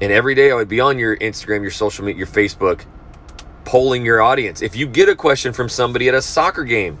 And 0.00 0.12
every 0.12 0.34
day 0.34 0.50
I 0.50 0.54
would 0.54 0.68
be 0.68 0.80
on 0.80 0.98
your 0.98 1.16
Instagram, 1.16 1.62
your 1.62 1.70
social 1.70 2.04
media, 2.04 2.18
your 2.18 2.26
Facebook, 2.26 2.84
polling 3.64 4.04
your 4.04 4.22
audience. 4.22 4.62
If 4.62 4.76
you 4.76 4.86
get 4.86 5.08
a 5.08 5.16
question 5.16 5.52
from 5.52 5.68
somebody 5.68 6.08
at 6.08 6.14
a 6.14 6.22
soccer 6.22 6.64
game, 6.64 6.98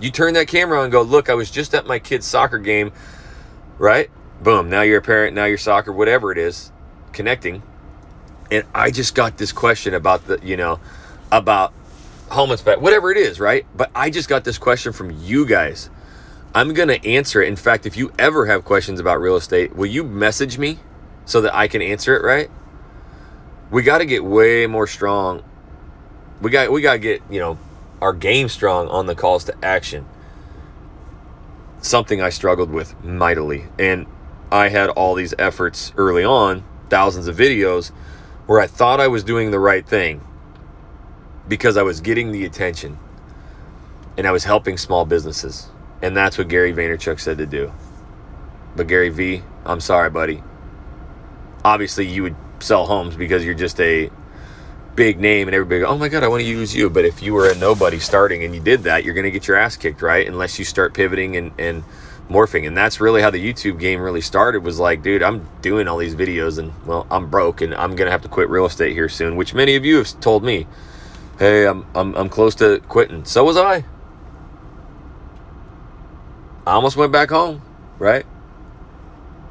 you 0.00 0.10
turn 0.10 0.34
that 0.34 0.46
camera 0.46 0.78
on 0.78 0.84
and 0.84 0.92
go, 0.92 1.02
Look, 1.02 1.30
I 1.30 1.34
was 1.34 1.50
just 1.50 1.74
at 1.74 1.86
my 1.86 1.98
kid's 1.98 2.26
soccer 2.26 2.58
game, 2.58 2.92
right? 3.78 4.10
Boom. 4.42 4.68
Now 4.68 4.82
you're 4.82 4.98
a 4.98 5.02
parent, 5.02 5.34
now 5.34 5.46
you're 5.46 5.58
soccer, 5.58 5.92
whatever 5.92 6.30
it 6.30 6.38
is, 6.38 6.70
connecting. 7.16 7.62
And 8.50 8.64
I 8.74 8.92
just 8.92 9.16
got 9.16 9.38
this 9.38 9.50
question 9.50 9.94
about 9.94 10.26
the, 10.28 10.38
you 10.42 10.56
know, 10.56 10.78
about 11.32 11.72
home 12.30 12.52
inspection, 12.52 12.82
whatever 12.82 13.10
it 13.10 13.18
is, 13.18 13.40
right? 13.40 13.66
But 13.74 13.90
I 13.94 14.10
just 14.10 14.28
got 14.28 14.44
this 14.44 14.58
question 14.58 14.92
from 14.92 15.10
you 15.10 15.46
guys. 15.46 15.90
I'm 16.54 16.72
going 16.72 16.88
to 16.88 17.04
answer 17.04 17.42
it. 17.42 17.48
In 17.48 17.56
fact, 17.56 17.86
if 17.86 17.96
you 17.96 18.12
ever 18.18 18.46
have 18.46 18.64
questions 18.64 19.00
about 19.00 19.20
real 19.20 19.36
estate, 19.36 19.74
will 19.74 19.86
you 19.86 20.04
message 20.04 20.58
me? 20.58 20.78
so 21.26 21.40
that 21.42 21.54
I 21.54 21.68
can 21.68 21.82
answer 21.82 22.16
it 22.16 22.24
right. 22.24 22.48
We 23.70 23.82
got 23.82 23.98
to 23.98 24.06
get 24.06 24.24
way 24.24 24.66
more 24.66 24.86
strong. 24.86 25.42
We 26.40 26.50
got 26.50 26.72
we 26.72 26.80
got 26.80 26.94
to 26.94 26.98
get, 26.98 27.22
you 27.28 27.40
know, 27.40 27.58
our 28.00 28.14
game 28.14 28.48
strong 28.48 28.88
on 28.88 29.06
the 29.06 29.14
calls 29.14 29.44
to 29.44 29.54
action. 29.62 30.06
Something 31.82 32.22
I 32.22 32.30
struggled 32.30 32.70
with 32.70 32.98
mightily. 33.04 33.66
And 33.78 34.06
I 34.50 34.68
had 34.68 34.88
all 34.90 35.14
these 35.14 35.34
efforts 35.38 35.92
early 35.96 36.24
on, 36.24 36.64
thousands 36.88 37.26
of 37.26 37.36
videos 37.36 37.90
where 38.46 38.60
I 38.60 38.66
thought 38.66 39.00
I 39.00 39.08
was 39.08 39.24
doing 39.24 39.50
the 39.50 39.58
right 39.58 39.86
thing 39.86 40.20
because 41.48 41.76
I 41.76 41.82
was 41.82 42.00
getting 42.00 42.32
the 42.32 42.44
attention 42.44 42.98
and 44.16 44.26
I 44.26 44.32
was 44.32 44.44
helping 44.44 44.76
small 44.76 45.04
businesses. 45.04 45.68
And 46.02 46.16
that's 46.16 46.38
what 46.38 46.48
Gary 46.48 46.72
Vaynerchuk 46.72 47.20
said 47.20 47.38
to 47.38 47.46
do. 47.46 47.72
But 48.76 48.86
Gary 48.86 49.08
V, 49.08 49.42
I'm 49.64 49.80
sorry, 49.80 50.10
buddy 50.10 50.42
obviously 51.66 52.06
you 52.06 52.22
would 52.22 52.36
sell 52.60 52.86
homes 52.86 53.16
because 53.16 53.44
you're 53.44 53.54
just 53.54 53.80
a 53.80 54.08
big 54.94 55.18
name 55.18 55.48
and 55.48 55.54
everybody 55.54 55.82
oh 55.82 55.98
my 55.98 56.08
god 56.08 56.22
i 56.22 56.28
want 56.28 56.40
to 56.40 56.48
use 56.48 56.74
you 56.74 56.88
but 56.88 57.04
if 57.04 57.20
you 57.20 57.34
were 57.34 57.50
a 57.50 57.54
nobody 57.56 57.98
starting 57.98 58.44
and 58.44 58.54
you 58.54 58.60
did 58.60 58.84
that 58.84 59.04
you're 59.04 59.14
going 59.14 59.24
to 59.24 59.32
get 59.32 59.48
your 59.48 59.56
ass 59.56 59.76
kicked 59.76 60.00
right 60.00 60.28
unless 60.28 60.60
you 60.60 60.64
start 60.64 60.94
pivoting 60.94 61.36
and, 61.36 61.50
and 61.58 61.82
morphing 62.28 62.66
and 62.66 62.76
that's 62.76 63.00
really 63.00 63.22
how 63.22 63.30
the 63.30 63.52
youtube 63.52 63.78
game 63.78 64.00
really 64.00 64.20
started 64.20 64.64
was 64.64 64.78
like 64.78 65.02
dude 65.02 65.22
i'm 65.22 65.48
doing 65.62 65.86
all 65.86 65.96
these 65.96 66.14
videos 66.14 66.58
and 66.58 66.72
well 66.84 67.06
i'm 67.10 67.30
broke 67.30 67.60
and 67.60 67.74
i'm 67.74 67.96
to 67.96 68.10
have 68.10 68.22
to 68.22 68.28
quit 68.28 68.48
real 68.48 68.66
estate 68.66 68.92
here 68.92 69.08
soon 69.08 69.36
which 69.36 69.54
many 69.54 69.76
of 69.76 69.84
you 69.84 69.98
have 69.98 70.20
told 70.20 70.42
me 70.42 70.66
hey 71.38 71.66
i'm, 71.66 71.86
I'm, 71.94 72.14
I'm 72.16 72.28
close 72.28 72.54
to 72.56 72.80
quitting 72.88 73.24
so 73.24 73.44
was 73.44 73.56
i 73.56 73.84
i 76.66 76.72
almost 76.72 76.96
went 76.96 77.12
back 77.12 77.30
home 77.30 77.62
right 77.98 78.26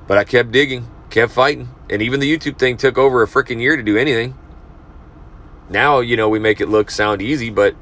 but 0.08 0.18
i 0.18 0.26
kept 0.26 0.52
digging 0.52 0.86
kept 1.10 1.32
fighting 1.32 1.70
and 1.90 2.02
even 2.02 2.20
the 2.20 2.38
YouTube 2.38 2.58
thing 2.58 2.78
took 2.78 2.98
over 2.98 3.22
a 3.22 3.28
freaking 3.28 3.62
year 3.62 3.78
to 3.78 3.84
do 3.84 3.98
anything. 3.98 4.36
Now, 5.70 6.00
you 6.00 6.18
know, 6.18 6.30
we 6.30 6.40
make 6.40 6.60
it 6.60 6.68
look 6.68 6.90
sound 6.90 7.22
easy, 7.22 7.50
but 7.50 7.76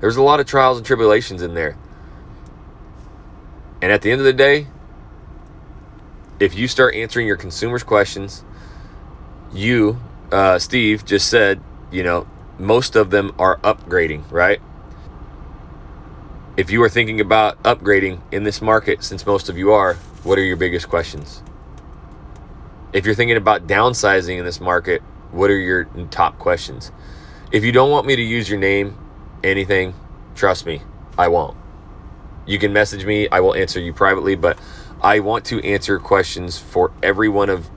there's 0.00 0.16
a 0.16 0.22
lot 0.22 0.40
of 0.40 0.46
trials 0.46 0.78
and 0.78 0.86
tribulations 0.86 1.42
in 1.42 1.54
there. 1.54 1.76
And 3.82 3.92
at 3.92 4.02
the 4.02 4.10
end 4.10 4.20
of 4.20 4.24
the 4.24 4.32
day, 4.32 4.66
if 6.40 6.54
you 6.54 6.68
start 6.68 6.94
answering 6.94 7.26
your 7.26 7.36
consumers' 7.36 7.82
questions, 7.82 8.44
you, 9.52 9.98
uh, 10.32 10.58
Steve, 10.58 11.04
just 11.04 11.28
said, 11.28 11.60
you 11.90 12.02
know, 12.02 12.26
most 12.58 12.96
of 12.96 13.10
them 13.10 13.34
are 13.38 13.58
upgrading, 13.58 14.30
right? 14.30 14.60
If 16.56 16.70
you 16.70 16.82
are 16.82 16.88
thinking 16.88 17.20
about 17.20 17.62
upgrading 17.62 18.20
in 18.32 18.44
this 18.44 18.62
market, 18.62 19.04
since 19.04 19.26
most 19.26 19.48
of 19.48 19.58
you 19.58 19.72
are, 19.72 19.94
what 20.24 20.38
are 20.38 20.44
your 20.44 20.56
biggest 20.56 20.88
questions? 20.88 21.42
If 22.92 23.04
you're 23.04 23.14
thinking 23.14 23.36
about 23.36 23.66
downsizing 23.66 24.38
in 24.38 24.44
this 24.44 24.60
market, 24.60 25.02
what 25.32 25.50
are 25.50 25.58
your 25.58 25.84
top 26.10 26.38
questions? 26.38 26.92
If 27.52 27.62
you 27.62 27.72
don't 27.72 27.90
want 27.90 28.06
me 28.06 28.16
to 28.16 28.22
use 28.22 28.48
your 28.48 28.58
name, 28.58 28.96
anything, 29.44 29.94
trust 30.34 30.64
me, 30.64 30.80
I 31.18 31.28
won't. 31.28 31.56
You 32.46 32.58
can 32.58 32.72
message 32.72 33.04
me, 33.04 33.28
I 33.28 33.40
will 33.40 33.54
answer 33.54 33.80
you 33.80 33.92
privately, 33.92 34.36
but 34.36 34.58
I 35.02 35.20
want 35.20 35.44
to 35.46 35.60
answer 35.62 35.98
questions 35.98 36.58
for 36.58 36.92
every 37.02 37.28
one 37.28 37.50
of 37.50 37.68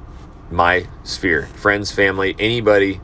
my 0.51 0.87
sphere 1.03 1.47
friends, 1.47 1.91
family, 1.91 2.35
anybody. 2.39 3.01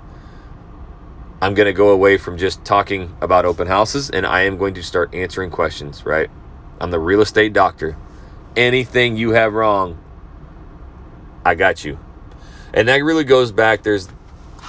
I'm 1.42 1.54
going 1.54 1.68
to 1.68 1.74
go 1.74 1.90
away 1.90 2.18
from 2.18 2.38
just 2.38 2.64
talking 2.64 3.16
about 3.22 3.46
open 3.46 3.68
houses 3.68 4.10
and 4.10 4.26
I 4.26 4.42
am 4.42 4.58
going 4.58 4.74
to 4.76 4.84
start 4.84 5.14
answering 5.14 5.52
questions, 5.52 6.06
right? 6.06 6.30
I'm 6.80 6.92
the 6.92 7.00
real 7.00 7.22
estate 7.22 7.54
doctor. 7.54 7.98
Anything 8.56 9.18
you 9.18 9.32
have 9.32 9.54
wrong, 9.54 10.00
I 11.46 11.56
got 11.56 11.84
you. 11.84 12.00
And 12.74 12.88
that 12.88 13.04
really 13.04 13.24
goes 13.24 13.52
back. 13.52 13.84
There's, 13.84 14.08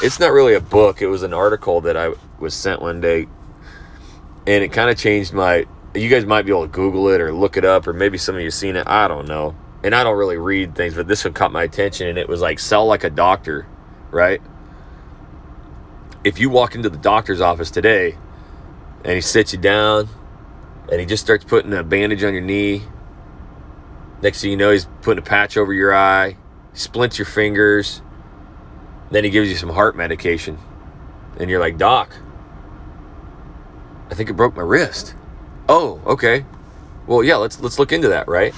it's 0.03 0.21
not 0.21 0.33
really 0.33 0.55
a 0.55 0.61
book. 0.61 1.03
It 1.03 1.07
was 1.07 1.23
an 1.23 1.33
article 1.33 1.81
that 1.83 1.97
I 1.97 2.15
was 2.39 2.55
sent 2.55 2.83
one 2.83 3.01
day, 3.01 3.27
and 4.47 4.63
it 4.63 4.73
kind 4.73 4.91
of 4.91 4.99
changed 4.99 5.33
my. 5.33 5.67
You 5.97 6.09
guys 6.09 6.27
might 6.27 6.43
be 6.43 6.51
able 6.51 6.67
to 6.67 6.73
Google 6.73 7.09
it 7.09 7.21
or 7.21 7.33
look 7.33 7.57
it 7.57 7.65
up, 7.65 7.87
or 7.87 7.93
maybe 7.93 8.19
some 8.19 8.37
of 8.37 8.43
you 8.43 8.51
seen 8.51 8.77
it. 8.77 8.87
I 8.87 9.09
don't 9.09 9.27
know. 9.27 9.57
And 9.83 9.95
I 9.95 10.05
don't 10.05 10.17
really 10.17 10.37
read 10.37 10.75
things, 10.75 10.95
but 10.95 11.07
this 11.07 11.25
one 11.25 11.33
caught 11.33 11.53
my 11.53 11.63
attention, 11.63 12.09
and 12.09 12.19
it 12.19 12.29
was 12.29 12.41
like 12.41 12.59
sell 12.59 12.87
like 12.87 13.05
a 13.05 13.11
doctor, 13.11 13.67
right? 14.11 14.41
If 16.25 16.39
you 16.39 16.51
walk 16.51 16.75
into 16.75 16.91
the 16.91 16.99
doctor's 16.99 17.41
office 17.41 17.71
today, 17.71 18.17
and 19.05 19.15
he 19.15 19.21
sits 19.21 19.53
you 19.53 19.59
down, 19.59 20.09
and 20.91 21.01
he 21.01 21.07
just 21.07 21.23
starts 21.23 21.45
putting 21.45 21.73
a 21.73 21.83
bandage 21.83 22.25
on 22.25 22.33
your 22.33 22.43
knee. 22.43 22.83
Next 24.23 24.41
thing 24.41 24.51
you 24.51 24.57
know, 24.57 24.71
he's 24.73 24.87
putting 25.03 25.23
a 25.23 25.27
patch 25.27 25.57
over 25.57 25.73
your 25.73 25.95
eye 25.95 26.37
splints 26.77 27.19
your 27.19 27.27
fingers. 27.27 28.03
Then 29.11 29.25
he 29.25 29.31
gives 29.31 29.49
you 29.49 29.57
some 29.57 29.71
heart 29.71 29.97
medication. 29.97 30.59
And 31.39 31.51
you're 31.51 31.61
like, 31.61 31.79
Doc, 31.79 32.15
I 34.11 34.15
think 34.15 34.31
it 34.31 34.35
broke 34.35 34.55
my 34.55 34.63
wrist. 34.63 35.15
Oh, 35.69 36.01
okay. 36.07 36.45
Well, 37.07 37.23
yeah, 37.23 37.37
let's 37.37 37.61
let's 37.61 37.79
look 37.79 37.93
into 37.93 38.09
that, 38.09 38.29
right? 38.29 38.55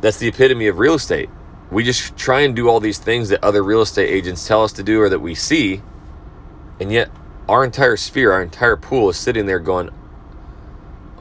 That's 0.00 0.18
the 0.18 0.28
epitome 0.28 0.66
of 0.66 0.78
real 0.78 0.94
estate. 0.94 1.30
We 1.70 1.84
just 1.84 2.16
try 2.16 2.40
and 2.40 2.54
do 2.54 2.68
all 2.68 2.80
these 2.80 2.98
things 2.98 3.28
that 3.30 3.42
other 3.42 3.62
real 3.62 3.80
estate 3.80 4.10
agents 4.10 4.46
tell 4.46 4.62
us 4.62 4.72
to 4.74 4.82
do 4.82 5.00
or 5.00 5.08
that 5.08 5.20
we 5.20 5.34
see, 5.34 5.80
and 6.80 6.92
yet 6.92 7.10
our 7.48 7.64
entire 7.64 7.96
sphere, 7.96 8.32
our 8.32 8.42
entire 8.42 8.76
pool 8.76 9.08
is 9.08 9.16
sitting 9.16 9.46
there 9.46 9.58
going, 9.58 9.90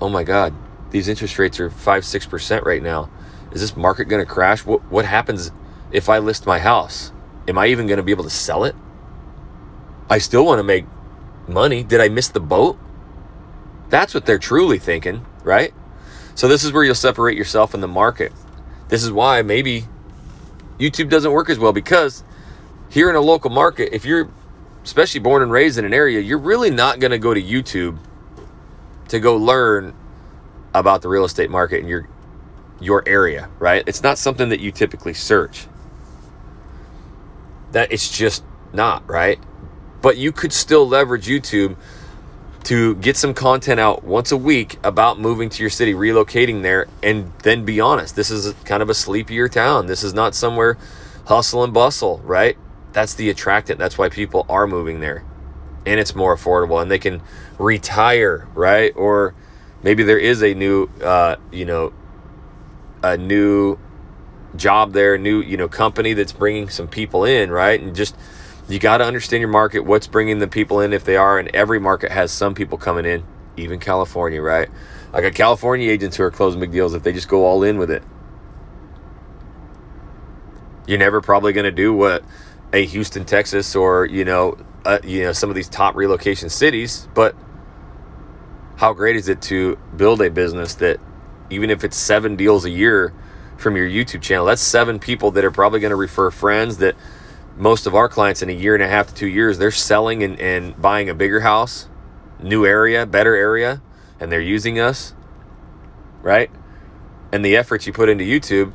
"Oh 0.02 0.10
my 0.10 0.24
god, 0.24 0.54
these 0.92 1.08
interest 1.08 1.40
rates 1.40 1.60
are 1.60 1.70
5 1.70 2.04
6% 2.04 2.66
right 2.66 2.84
now 2.84 3.10
is 3.52 3.62
this 3.62 3.76
market 3.76 4.06
going 4.06 4.26
to 4.26 4.32
crash? 4.32 4.66
What 4.66 4.84
what 4.92 5.06
happens 5.06 5.52
if 5.92 6.10
I 6.10 6.20
list 6.20 6.46
my 6.46 6.60
house 6.60 7.12
Am 7.48 7.58
I 7.58 7.68
even 7.68 7.88
going 7.88 7.98
to 7.98 8.04
be 8.04 8.12
able 8.12 8.24
to 8.24 8.30
sell 8.30 8.64
it? 8.64 8.76
I 10.10 10.20
still 10.20 10.46
want 10.46 10.60
to 10.60 10.64
make 10.64 10.86
money. 11.48 11.84
Did 11.84 12.00
I 12.00 12.08
miss 12.08 12.28
the 12.28 12.40
boat? 12.40 12.78
That's 13.92 14.14
what 14.14 14.26
they're 14.26 14.40
truly 14.40 14.80
thinking, 14.80 15.26
right? 15.44 15.74
So 16.34 16.48
this 16.48 16.64
is 16.64 16.72
where 16.72 16.84
you'll 16.84 16.96
separate 16.96 17.38
yourself 17.38 17.76
in 17.76 17.82
the 17.82 17.88
market. 17.88 18.32
This 18.88 19.04
is 19.04 19.12
why 19.12 19.42
maybe 19.42 19.86
YouTube 20.80 21.10
doesn't 21.10 21.32
work 21.32 21.50
as 21.50 21.60
well 21.60 21.74
because 21.74 22.24
here 22.90 23.10
in 23.10 23.16
a 23.16 23.22
local 23.22 23.52
market, 23.52 23.94
if 23.94 24.06
you're 24.06 24.30
especially 24.84 25.20
born 25.20 25.44
and 25.44 25.52
raised 25.52 25.78
in 25.78 25.86
an 25.86 25.94
area, 25.94 26.22
you're 26.22 26.40
really 26.40 26.72
not 26.72 27.00
going 27.00 27.12
to 27.12 27.20
go 27.20 27.34
to 27.34 27.42
YouTube 27.42 27.98
to 29.10 29.20
go 29.20 29.36
learn 29.36 29.94
about 30.74 31.02
the 31.02 31.10
real 31.10 31.26
estate 31.26 31.52
market 31.52 31.80
in 31.80 31.88
your 31.88 32.08
your 32.80 33.04
area, 33.06 33.50
right? 33.60 33.84
It's 33.86 34.02
not 34.02 34.18
something 34.18 34.50
that 34.50 34.60
you 34.60 34.72
typically 34.72 35.14
search. 35.14 35.68
That 37.74 37.92
it's 37.92 38.10
just 38.10 38.44
not, 38.74 39.08
right? 39.08 39.38
But 40.02 40.18
you 40.18 40.32
could 40.32 40.52
still 40.52 40.88
leverage 40.88 41.28
YouTube 41.28 41.76
to 42.64 42.96
get 42.96 43.18
some 43.18 43.34
content 43.34 43.80
out 43.80 44.04
once 44.04 44.32
a 44.32 44.38
week 44.38 44.78
about 44.84 45.20
moving 45.20 45.50
to 45.50 45.64
your 45.64 45.70
city, 45.70 45.94
relocating 45.94 46.62
there, 46.62 46.88
and 47.02 47.34
then 47.44 47.66
be 47.66 47.80
honest. 47.80 48.16
This 48.16 48.30
is 48.30 48.54
kind 48.66 48.84
of 48.84 48.90
a 48.90 48.94
sleepier 48.94 49.50
town. 49.50 49.88
This 49.88 50.04
is 50.04 50.14
not 50.14 50.36
somewhere 50.36 50.78
hustle 51.26 51.64
and 51.64 51.74
bustle, 51.74 52.20
right? 52.20 52.58
That's 52.94 53.14
the 53.16 53.30
attractant. 53.30 53.80
That's 53.80 53.98
why 53.98 54.10
people 54.10 54.46
are 54.48 54.68
moving 54.68 55.00
there. 55.00 55.24
And 55.86 56.00
it's 56.00 56.14
more 56.14 56.36
affordable 56.36 56.82
and 56.82 56.92
they 56.92 57.00
can 57.00 57.22
retire, 57.58 58.48
right? 58.54 58.94
Or 58.96 59.34
maybe 59.82 60.04
there 60.04 60.20
is 60.20 60.44
a 60.44 60.54
new, 60.54 60.88
uh, 61.04 61.38
you 61.52 61.66
know, 61.66 61.94
a 63.02 63.18
new 63.18 63.80
job 64.56 64.94
there, 64.94 65.18
new, 65.18 65.42
you 65.42 65.58
know, 65.58 65.68
company 65.68 66.14
that's 66.14 66.34
bringing 66.34 66.70
some 66.70 66.88
people 66.88 67.26
in, 67.26 67.50
right? 67.50 67.82
And 67.82 67.96
just, 67.96 68.16
you 68.68 68.80
got 68.80 68.98
to 68.98 69.06
understand 69.06 69.42
your 69.42 69.50
market, 69.50 69.82
what's 69.82 70.08
bringing 70.08 70.40
the 70.40 70.48
people 70.48 70.82
in 70.82 70.94
if 70.94 71.04
they 71.04 71.18
are, 71.18 71.40
and 71.40 71.50
every 71.50 71.80
market 71.80 72.12
has 72.12 72.32
some 72.32 72.54
people 72.54 72.78
coming 72.78 73.06
in, 73.06 73.24
even 73.58 73.80
California, 73.80 74.42
right? 74.42 74.70
I 75.14 75.22
got 75.22 75.34
California 75.34 75.90
agents 75.90 76.18
who 76.18 76.24
are 76.24 76.32
closing 76.32 76.60
big 76.60 76.72
deals 76.72 76.94
if 76.94 77.04
they 77.04 77.12
just 77.12 77.28
go 77.28 77.46
all 77.46 77.64
in 77.64 77.78
with 77.78 77.92
it. 77.92 78.04
You're 80.88 81.00
never 81.00 81.22
probably 81.22 81.54
going 81.54 81.66
to 81.66 81.72
do 81.72 81.94
what 81.94 82.24
a 82.74 82.86
Houston, 82.86 83.26
Texas, 83.26 83.76
or 83.76 84.06
you 84.06 84.26
know, 84.26 84.58
uh, 84.86 85.00
you 85.04 85.24
know, 85.24 85.34
some 85.34 85.50
of 85.50 85.56
these 85.56 85.70
top 85.70 85.96
relocation 85.96 86.50
cities, 86.50 87.08
but 87.14 87.36
how 88.78 88.94
great 88.94 89.16
is 89.16 89.30
it 89.30 89.42
to 89.44 89.78
build 89.96 90.22
a 90.22 90.30
business 90.30 90.76
that 90.76 91.00
even 91.50 91.70
if 91.70 91.84
it's 91.84 91.98
seven 91.98 92.36
deals 92.36 92.66
a 92.66 92.70
year 92.70 93.14
from 93.58 93.76
your 93.76 93.88
YouTube 93.88 94.22
channel, 94.22 94.46
that's 94.46 94.62
seven 94.62 94.98
people 94.98 95.32
that 95.32 95.46
are 95.46 95.52
probably 95.52 95.80
going 95.80 95.92
to 95.92 95.96
refer 95.96 96.32
friends 96.32 96.78
that 96.78 96.96
most 97.62 97.86
of 97.86 97.94
our 97.94 98.10
clients 98.10 98.42
in 98.42 98.50
a 98.50 98.54
year 98.54 98.74
and 98.74 98.82
a 98.82 98.88
half 98.88 99.06
to 99.06 99.14
two 99.14 99.28
years, 99.28 99.60
they're 99.60 99.70
selling 99.70 100.24
and, 100.24 100.40
and 100.40 100.82
buying 100.82 101.10
a 101.10 101.14
bigger 101.14 101.42
house, 101.42 101.88
new 102.42 102.66
area, 102.66 103.06
better 103.06 103.36
area, 103.36 103.84
and 104.20 104.32
they're 104.32 104.42
using 104.42 104.80
us, 104.80 105.14
right? 106.24 106.50
And 107.32 107.46
the 107.46 107.56
efforts 107.56 107.86
you 107.86 107.94
put 107.94 108.10
into 108.10 108.24
YouTube, 108.24 108.74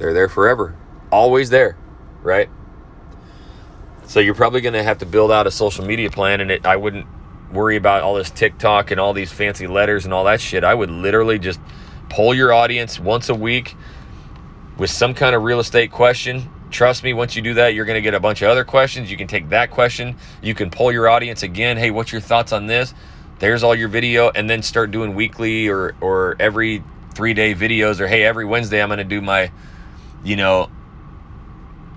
they're 0.00 0.12
there 0.12 0.28
forever, 0.28 0.76
always 1.12 1.50
there, 1.50 1.76
right? 2.20 2.50
So 4.08 4.18
you're 4.18 4.34
probably 4.34 4.62
going 4.62 4.74
to 4.74 4.82
have 4.82 4.98
to 4.98 5.06
build 5.06 5.30
out 5.30 5.46
a 5.46 5.52
social 5.52 5.84
media 5.84 6.10
plan, 6.10 6.40
and 6.40 6.50
it, 6.50 6.66
I 6.66 6.74
wouldn't 6.74 7.06
worry 7.52 7.76
about 7.76 8.02
all 8.02 8.16
this 8.16 8.30
TikTok 8.30 8.90
and 8.90 8.98
all 8.98 9.12
these 9.12 9.30
fancy 9.30 9.68
letters 9.68 10.04
and 10.04 10.12
all 10.12 10.24
that 10.24 10.40
shit. 10.40 10.64
I 10.64 10.74
would 10.74 10.90
literally 10.90 11.38
just 11.38 11.60
poll 12.08 12.34
your 12.34 12.52
audience 12.52 12.98
once 12.98 13.28
a 13.28 13.34
week 13.36 13.76
with 14.76 14.90
some 14.90 15.14
kind 15.14 15.36
of 15.36 15.44
real 15.44 15.60
estate 15.60 15.92
question 15.92 16.50
Trust 16.70 17.02
me, 17.02 17.14
once 17.14 17.34
you 17.34 17.42
do 17.42 17.54
that, 17.54 17.74
you're 17.74 17.86
going 17.86 17.96
to 17.96 18.02
get 18.02 18.14
a 18.14 18.20
bunch 18.20 18.42
of 18.42 18.48
other 18.48 18.64
questions. 18.64 19.10
You 19.10 19.16
can 19.16 19.26
take 19.26 19.48
that 19.50 19.70
question, 19.70 20.16
you 20.42 20.54
can 20.54 20.70
pull 20.70 20.92
your 20.92 21.08
audience 21.08 21.42
again. 21.42 21.76
Hey, 21.76 21.90
what's 21.90 22.12
your 22.12 22.20
thoughts 22.20 22.52
on 22.52 22.66
this? 22.66 22.94
There's 23.38 23.62
all 23.62 23.74
your 23.74 23.88
video, 23.88 24.30
and 24.30 24.50
then 24.50 24.62
start 24.62 24.90
doing 24.90 25.14
weekly 25.14 25.68
or 25.68 25.94
or 26.00 26.36
every 26.40 26.82
three 27.14 27.34
day 27.34 27.54
videos. 27.54 28.00
Or 28.00 28.06
hey, 28.06 28.24
every 28.24 28.44
Wednesday 28.44 28.82
I'm 28.82 28.88
going 28.88 28.98
to 28.98 29.04
do 29.04 29.20
my, 29.20 29.50
you 30.24 30.36
know, 30.36 30.68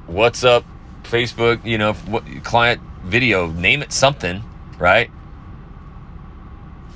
what's 0.08 0.44
up 0.44 0.64
Facebook, 1.04 1.66
you 1.66 1.78
know, 1.78 1.94
what, 1.94 2.24
client 2.44 2.80
video. 3.04 3.48
Name 3.48 3.82
it 3.82 3.92
something, 3.92 4.44
right? 4.78 5.10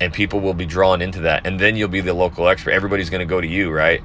And 0.00 0.12
people 0.12 0.40
will 0.40 0.54
be 0.54 0.66
drawn 0.66 1.02
into 1.02 1.20
that, 1.20 1.46
and 1.46 1.58
then 1.58 1.74
you'll 1.74 1.88
be 1.88 2.00
the 2.00 2.14
local 2.14 2.48
expert. 2.48 2.70
Everybody's 2.70 3.10
going 3.10 3.20
to 3.20 3.26
go 3.26 3.40
to 3.40 3.46
you, 3.46 3.70
right? 3.70 4.02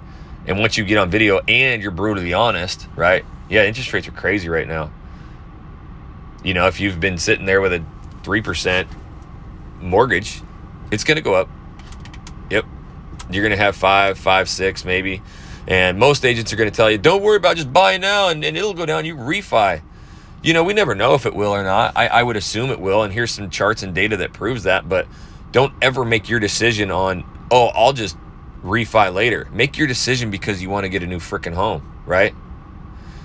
And 0.48 0.60
once 0.60 0.78
you 0.78 0.84
get 0.84 0.98
on 0.98 1.12
video 1.12 1.40
and 1.48 1.82
you're 1.84 1.92
brutally 1.92 2.34
honest, 2.34 2.88
right? 2.96 3.24
Yeah, 3.52 3.66
interest 3.66 3.92
rates 3.92 4.08
are 4.08 4.12
crazy 4.12 4.48
right 4.48 4.68
now. 4.68 4.92
You 6.42 6.54
know, 6.54 6.68
if 6.68 6.80
you've 6.80 7.02
been 7.02 7.18
sitting 7.18 7.46
there 7.46 7.60
with 7.60 7.74
a 7.74 7.84
3% 8.24 8.88
mortgage, 9.82 10.42
it's 10.90 11.04
going 11.04 11.18
to 11.18 11.22
go 11.22 11.36
up. 11.36 11.50
Yep. 12.50 12.66
You're 13.30 13.44
going 13.44 13.56
to 13.56 13.62
have 13.62 13.76
five, 13.76 14.18
five, 14.18 14.48
six, 14.48 14.86
maybe. 14.86 15.22
And 15.68 16.00
most 16.00 16.24
agents 16.24 16.54
are 16.54 16.56
going 16.56 16.72
to 16.72 16.76
tell 16.76 16.90
you, 16.90 16.98
don't 16.98 17.22
worry 17.22 17.36
about 17.36 17.58
just 17.58 17.72
buying 17.74 18.00
now 18.00 18.30
and, 18.30 18.44
and 18.46 18.56
it'll 18.56 18.74
go 18.74 18.86
down. 18.86 19.04
You 19.04 19.18
refi. 19.18 19.82
You 20.42 20.54
know, 20.54 20.64
we 20.64 20.74
never 20.74 20.96
know 20.96 21.14
if 21.14 21.26
it 21.26 21.36
will 21.36 21.52
or 21.52 21.64
not. 21.64 21.96
I, 21.98 22.08
I 22.08 22.24
would 22.24 22.38
assume 22.38 22.72
it 22.72 22.80
will. 22.80 23.04
And 23.04 23.12
here's 23.12 23.32
some 23.32 23.50
charts 23.50 23.84
and 23.84 23.94
data 23.94 24.16
that 24.18 24.32
proves 24.32 24.64
that. 24.64 24.88
But 24.88 25.08
don't 25.52 25.74
ever 25.82 26.06
make 26.06 26.30
your 26.30 26.40
decision 26.40 26.90
on, 26.90 27.26
oh, 27.52 27.68
I'll 27.68 27.94
just 27.94 28.16
refi 28.64 29.14
later. 29.14 29.50
Make 29.52 29.78
your 29.78 29.88
decision 29.88 30.32
because 30.32 30.62
you 30.62 30.70
want 30.70 30.86
to 30.86 30.90
get 30.90 31.04
a 31.04 31.08
new 31.08 31.20
freaking 31.20 31.54
home, 31.54 32.02
right? 32.06 32.34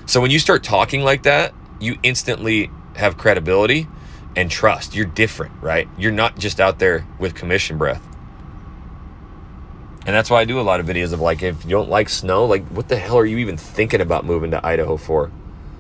So 0.06 0.20
when 0.20 0.30
you 0.30 0.38
start 0.38 0.62
talking 0.62 1.02
like 1.02 1.24
that, 1.24 1.52
you 1.80 1.98
instantly 2.02 2.70
have 2.94 3.18
credibility 3.18 3.88
and 4.36 4.50
trust. 4.50 4.94
You're 4.94 5.06
different, 5.06 5.52
right? 5.60 5.88
You're 5.98 6.12
not 6.12 6.38
just 6.38 6.60
out 6.60 6.78
there 6.78 7.06
with 7.18 7.34
commission 7.34 7.76
breath. 7.76 8.02
And 10.06 10.14
that's 10.14 10.30
why 10.30 10.40
I 10.40 10.44
do 10.44 10.60
a 10.60 10.62
lot 10.62 10.78
of 10.78 10.86
videos 10.86 11.12
of 11.12 11.20
like, 11.20 11.42
if 11.42 11.64
you 11.64 11.70
don't 11.70 11.90
like 11.90 12.08
snow, 12.08 12.44
like, 12.44 12.64
what 12.68 12.88
the 12.88 12.96
hell 12.96 13.18
are 13.18 13.26
you 13.26 13.38
even 13.38 13.56
thinking 13.56 14.00
about 14.00 14.24
moving 14.24 14.52
to 14.52 14.64
Idaho 14.64 14.96
for? 14.96 15.32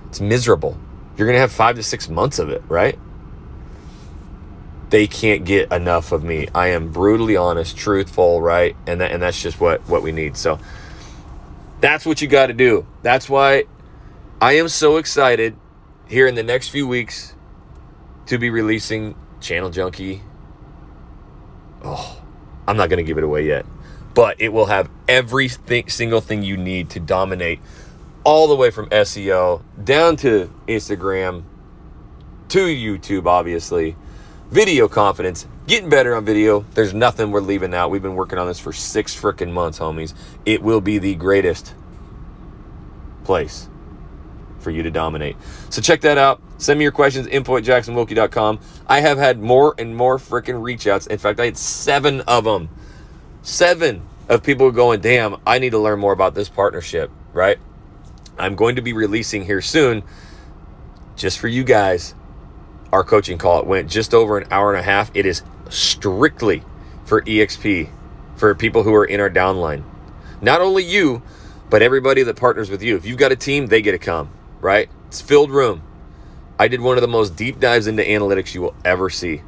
It's 0.08 0.20
miserable. 0.20 0.76
You're 1.16 1.28
going 1.28 1.36
to 1.36 1.40
have 1.40 1.52
five 1.52 1.76
to 1.76 1.82
six 1.84 2.08
months 2.08 2.40
of 2.40 2.50
it, 2.50 2.62
right? 2.68 2.98
They 4.90 5.06
can't 5.06 5.44
get 5.44 5.72
enough 5.72 6.10
of 6.10 6.24
me. 6.24 6.48
I 6.52 6.68
am 6.68 6.90
brutally 6.90 7.36
honest, 7.36 7.76
truthful, 7.76 8.40
right? 8.40 8.76
And 8.88 9.00
that, 9.00 9.12
and 9.12 9.22
that's 9.22 9.40
just 9.40 9.60
what, 9.60 9.88
what 9.88 10.02
we 10.02 10.10
need. 10.10 10.36
So 10.36 10.58
that's 11.80 12.04
what 12.04 12.20
you 12.20 12.26
got 12.26 12.48
to 12.48 12.52
do. 12.52 12.84
That's 13.02 13.28
why 13.28 13.64
I 14.38 14.52
am 14.58 14.68
so 14.68 14.98
excited 14.98 15.56
here 16.06 16.26
in 16.26 16.34
the 16.34 16.42
next 16.42 16.68
few 16.68 16.86
weeks 16.86 17.34
to 18.26 18.36
be 18.36 18.50
releasing 18.50 19.14
Channel 19.40 19.70
Junkie. 19.70 20.20
Oh, 21.82 22.22
I'm 22.68 22.76
not 22.76 22.90
going 22.90 22.98
to 22.98 23.02
give 23.02 23.16
it 23.16 23.24
away 23.24 23.46
yet, 23.46 23.64
but 24.12 24.38
it 24.38 24.52
will 24.52 24.66
have 24.66 24.90
every 25.08 25.48
single 25.48 26.20
thing 26.20 26.42
you 26.42 26.58
need 26.58 26.90
to 26.90 27.00
dominate 27.00 27.60
all 28.24 28.46
the 28.46 28.54
way 28.54 28.70
from 28.70 28.90
SEO 28.90 29.62
down 29.82 30.16
to 30.16 30.52
Instagram 30.68 31.44
to 32.48 32.58
YouTube, 32.58 33.24
obviously. 33.24 33.96
Video 34.50 34.86
confidence, 34.86 35.46
getting 35.66 35.88
better 35.88 36.14
on 36.14 36.26
video. 36.26 36.60
There's 36.74 36.92
nothing 36.92 37.30
we're 37.30 37.40
leaving 37.40 37.72
out. 37.72 37.90
We've 37.90 38.02
been 38.02 38.16
working 38.16 38.38
on 38.38 38.46
this 38.46 38.60
for 38.60 38.74
six 38.74 39.18
freaking 39.18 39.52
months, 39.52 39.78
homies. 39.78 40.12
It 40.44 40.62
will 40.62 40.82
be 40.82 40.98
the 40.98 41.14
greatest 41.14 41.74
place 43.24 43.70
for 44.66 44.72
you 44.72 44.82
to 44.82 44.90
dominate. 44.90 45.36
So 45.70 45.80
check 45.80 46.00
that 46.00 46.18
out. 46.18 46.42
Send 46.58 46.80
me 46.80 46.82
your 46.82 46.90
questions, 46.90 47.28
info 47.28 47.56
at 47.56 47.62
jacksonwilkey.com. 47.62 48.58
I 48.88 48.98
have 48.98 49.16
had 49.16 49.40
more 49.40 49.76
and 49.78 49.94
more 49.94 50.18
freaking 50.18 50.60
reach 50.60 50.88
outs. 50.88 51.06
In 51.06 51.18
fact, 51.18 51.38
I 51.38 51.44
had 51.44 51.56
seven 51.56 52.22
of 52.22 52.42
them. 52.42 52.68
Seven 53.42 54.02
of 54.28 54.42
people 54.42 54.72
going, 54.72 55.00
damn, 55.00 55.36
I 55.46 55.60
need 55.60 55.70
to 55.70 55.78
learn 55.78 56.00
more 56.00 56.12
about 56.12 56.34
this 56.34 56.48
partnership, 56.48 57.12
right? 57.32 57.58
I'm 58.40 58.56
going 58.56 58.74
to 58.74 58.82
be 58.82 58.92
releasing 58.92 59.44
here 59.44 59.60
soon, 59.60 60.02
just 61.14 61.38
for 61.38 61.46
you 61.46 61.62
guys, 61.62 62.16
our 62.92 63.04
coaching 63.04 63.38
call. 63.38 63.60
It 63.60 63.68
went 63.68 63.88
just 63.88 64.14
over 64.14 64.36
an 64.36 64.48
hour 64.50 64.74
and 64.74 64.80
a 64.80 64.82
half. 64.82 65.12
It 65.14 65.26
is 65.26 65.44
strictly 65.70 66.64
for 67.04 67.22
EXP, 67.22 67.88
for 68.34 68.52
people 68.56 68.82
who 68.82 68.94
are 68.96 69.04
in 69.04 69.20
our 69.20 69.30
downline. 69.30 69.84
Not 70.42 70.60
only 70.60 70.82
you, 70.82 71.22
but 71.70 71.82
everybody 71.82 72.24
that 72.24 72.34
partners 72.34 72.68
with 72.68 72.82
you. 72.82 72.96
If 72.96 73.06
you've 73.06 73.16
got 73.16 73.30
a 73.30 73.36
team, 73.36 73.68
they 73.68 73.80
get 73.80 73.92
to 73.92 73.98
come 73.98 74.32
right? 74.66 74.90
It's 75.06 75.20
filled 75.20 75.52
room. 75.52 75.80
I 76.58 76.66
did 76.66 76.80
one 76.80 76.96
of 76.98 77.00
the 77.00 77.08
most 77.08 77.36
deep 77.36 77.60
dives 77.60 77.86
into 77.86 78.02
analytics 78.02 78.52
you 78.52 78.62
will 78.62 78.74
ever 78.84 79.08
see. 79.08 79.42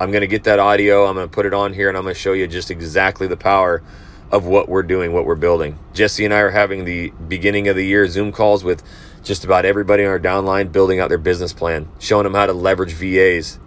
I'm 0.00 0.10
going 0.10 0.22
to 0.22 0.26
get 0.26 0.44
that 0.44 0.58
audio, 0.58 1.06
I'm 1.06 1.14
going 1.14 1.28
to 1.28 1.32
put 1.32 1.46
it 1.46 1.54
on 1.54 1.74
here, 1.74 1.88
and 1.88 1.96
I'm 1.96 2.02
going 2.02 2.14
to 2.14 2.20
show 2.20 2.32
you 2.32 2.48
just 2.48 2.72
exactly 2.72 3.28
the 3.28 3.36
power 3.36 3.84
of 4.32 4.46
what 4.46 4.68
we're 4.68 4.82
doing, 4.82 5.12
what 5.12 5.26
we're 5.26 5.36
building. 5.36 5.78
Jesse 5.92 6.24
and 6.24 6.34
I 6.34 6.40
are 6.40 6.50
having 6.50 6.84
the 6.84 7.10
beginning 7.28 7.68
of 7.68 7.76
the 7.76 7.86
year 7.86 8.08
Zoom 8.08 8.32
calls 8.32 8.64
with 8.64 8.82
just 9.22 9.44
about 9.44 9.64
everybody 9.64 10.02
on 10.04 10.10
our 10.10 10.18
downline 10.18 10.72
building 10.72 10.98
out 10.98 11.08
their 11.08 11.18
business 11.18 11.52
plan, 11.52 11.88
showing 12.00 12.24
them 12.24 12.34
how 12.34 12.46
to 12.46 12.52
leverage 12.52 12.92
VAs. 12.92 13.60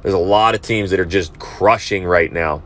There's 0.00 0.14
a 0.14 0.18
lot 0.18 0.54
of 0.54 0.62
teams 0.62 0.90
that 0.90 0.98
are 0.98 1.04
just 1.04 1.38
crushing 1.38 2.04
right 2.04 2.32
now. 2.32 2.62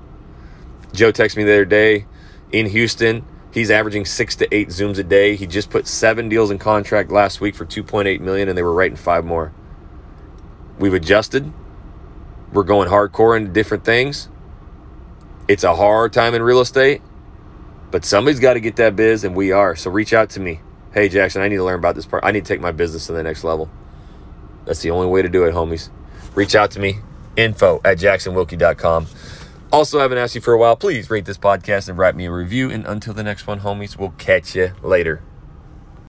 Joe 0.92 1.11
texted 1.11 1.38
me 1.38 1.44
the 1.44 1.54
other 1.54 1.64
day 1.64 2.06
in 2.52 2.66
Houston 2.66 3.24
He's 3.56 3.70
averaging 3.70 4.04
six 4.04 4.36
to 4.36 4.54
eight 4.54 4.68
Zooms 4.68 4.98
a 4.98 5.02
day. 5.02 5.34
He 5.34 5.46
just 5.46 5.70
put 5.70 5.86
seven 5.86 6.28
deals 6.28 6.50
in 6.50 6.58
contract 6.58 7.10
last 7.10 7.40
week 7.40 7.54
for 7.54 7.64
2.8 7.64 8.20
million, 8.20 8.50
and 8.50 8.58
they 8.58 8.62
were 8.62 8.74
writing 8.74 8.98
five 8.98 9.24
more. 9.24 9.50
We've 10.78 10.92
adjusted. 10.92 11.50
We're 12.52 12.64
going 12.64 12.90
hardcore 12.90 13.34
into 13.34 13.50
different 13.50 13.82
things. 13.82 14.28
It's 15.48 15.64
a 15.64 15.74
hard 15.74 16.12
time 16.12 16.34
in 16.34 16.42
real 16.42 16.60
estate, 16.60 17.00
but 17.90 18.04
somebody's 18.04 18.40
got 18.40 18.54
to 18.54 18.60
get 18.60 18.76
that 18.76 18.94
biz, 18.94 19.24
and 19.24 19.34
we 19.34 19.52
are. 19.52 19.74
So 19.74 19.90
reach 19.90 20.12
out 20.12 20.28
to 20.30 20.40
me. 20.40 20.60
Hey, 20.92 21.08
Jackson, 21.08 21.40
I 21.40 21.48
need 21.48 21.56
to 21.56 21.64
learn 21.64 21.78
about 21.78 21.94
this 21.94 22.04
part. 22.04 22.26
I 22.26 22.32
need 22.32 22.44
to 22.44 22.52
take 22.52 22.60
my 22.60 22.72
business 22.72 23.06
to 23.06 23.14
the 23.14 23.22
next 23.22 23.42
level. 23.42 23.70
That's 24.66 24.82
the 24.82 24.90
only 24.90 25.06
way 25.06 25.22
to 25.22 25.30
do 25.30 25.44
it, 25.44 25.54
homies. 25.54 25.88
Reach 26.34 26.54
out 26.54 26.72
to 26.72 26.78
me. 26.78 26.98
Info 27.36 27.80
at 27.86 27.96
jacksonwilkey.com. 27.96 29.06
Also, 29.72 29.98
I 29.98 30.02
haven't 30.02 30.18
asked 30.18 30.35
you 30.35 30.40
for 30.40 30.55
a 30.55 30.59
while. 30.59 30.76
Please 30.76 31.11
rate 31.11 31.24
this 31.24 31.38
podcast 31.38 31.88
and 31.88 31.98
write 31.98 32.14
me 32.14 32.26
a 32.26 32.31
review. 32.31 32.70
And 32.70 32.87
until 32.87 33.14
the 33.14 33.22
next 33.22 33.46
one, 33.46 33.61
homies, 33.61 33.98
we'll 33.98 34.14
catch 34.18 34.55
you 34.55 34.72
later. 34.83 35.22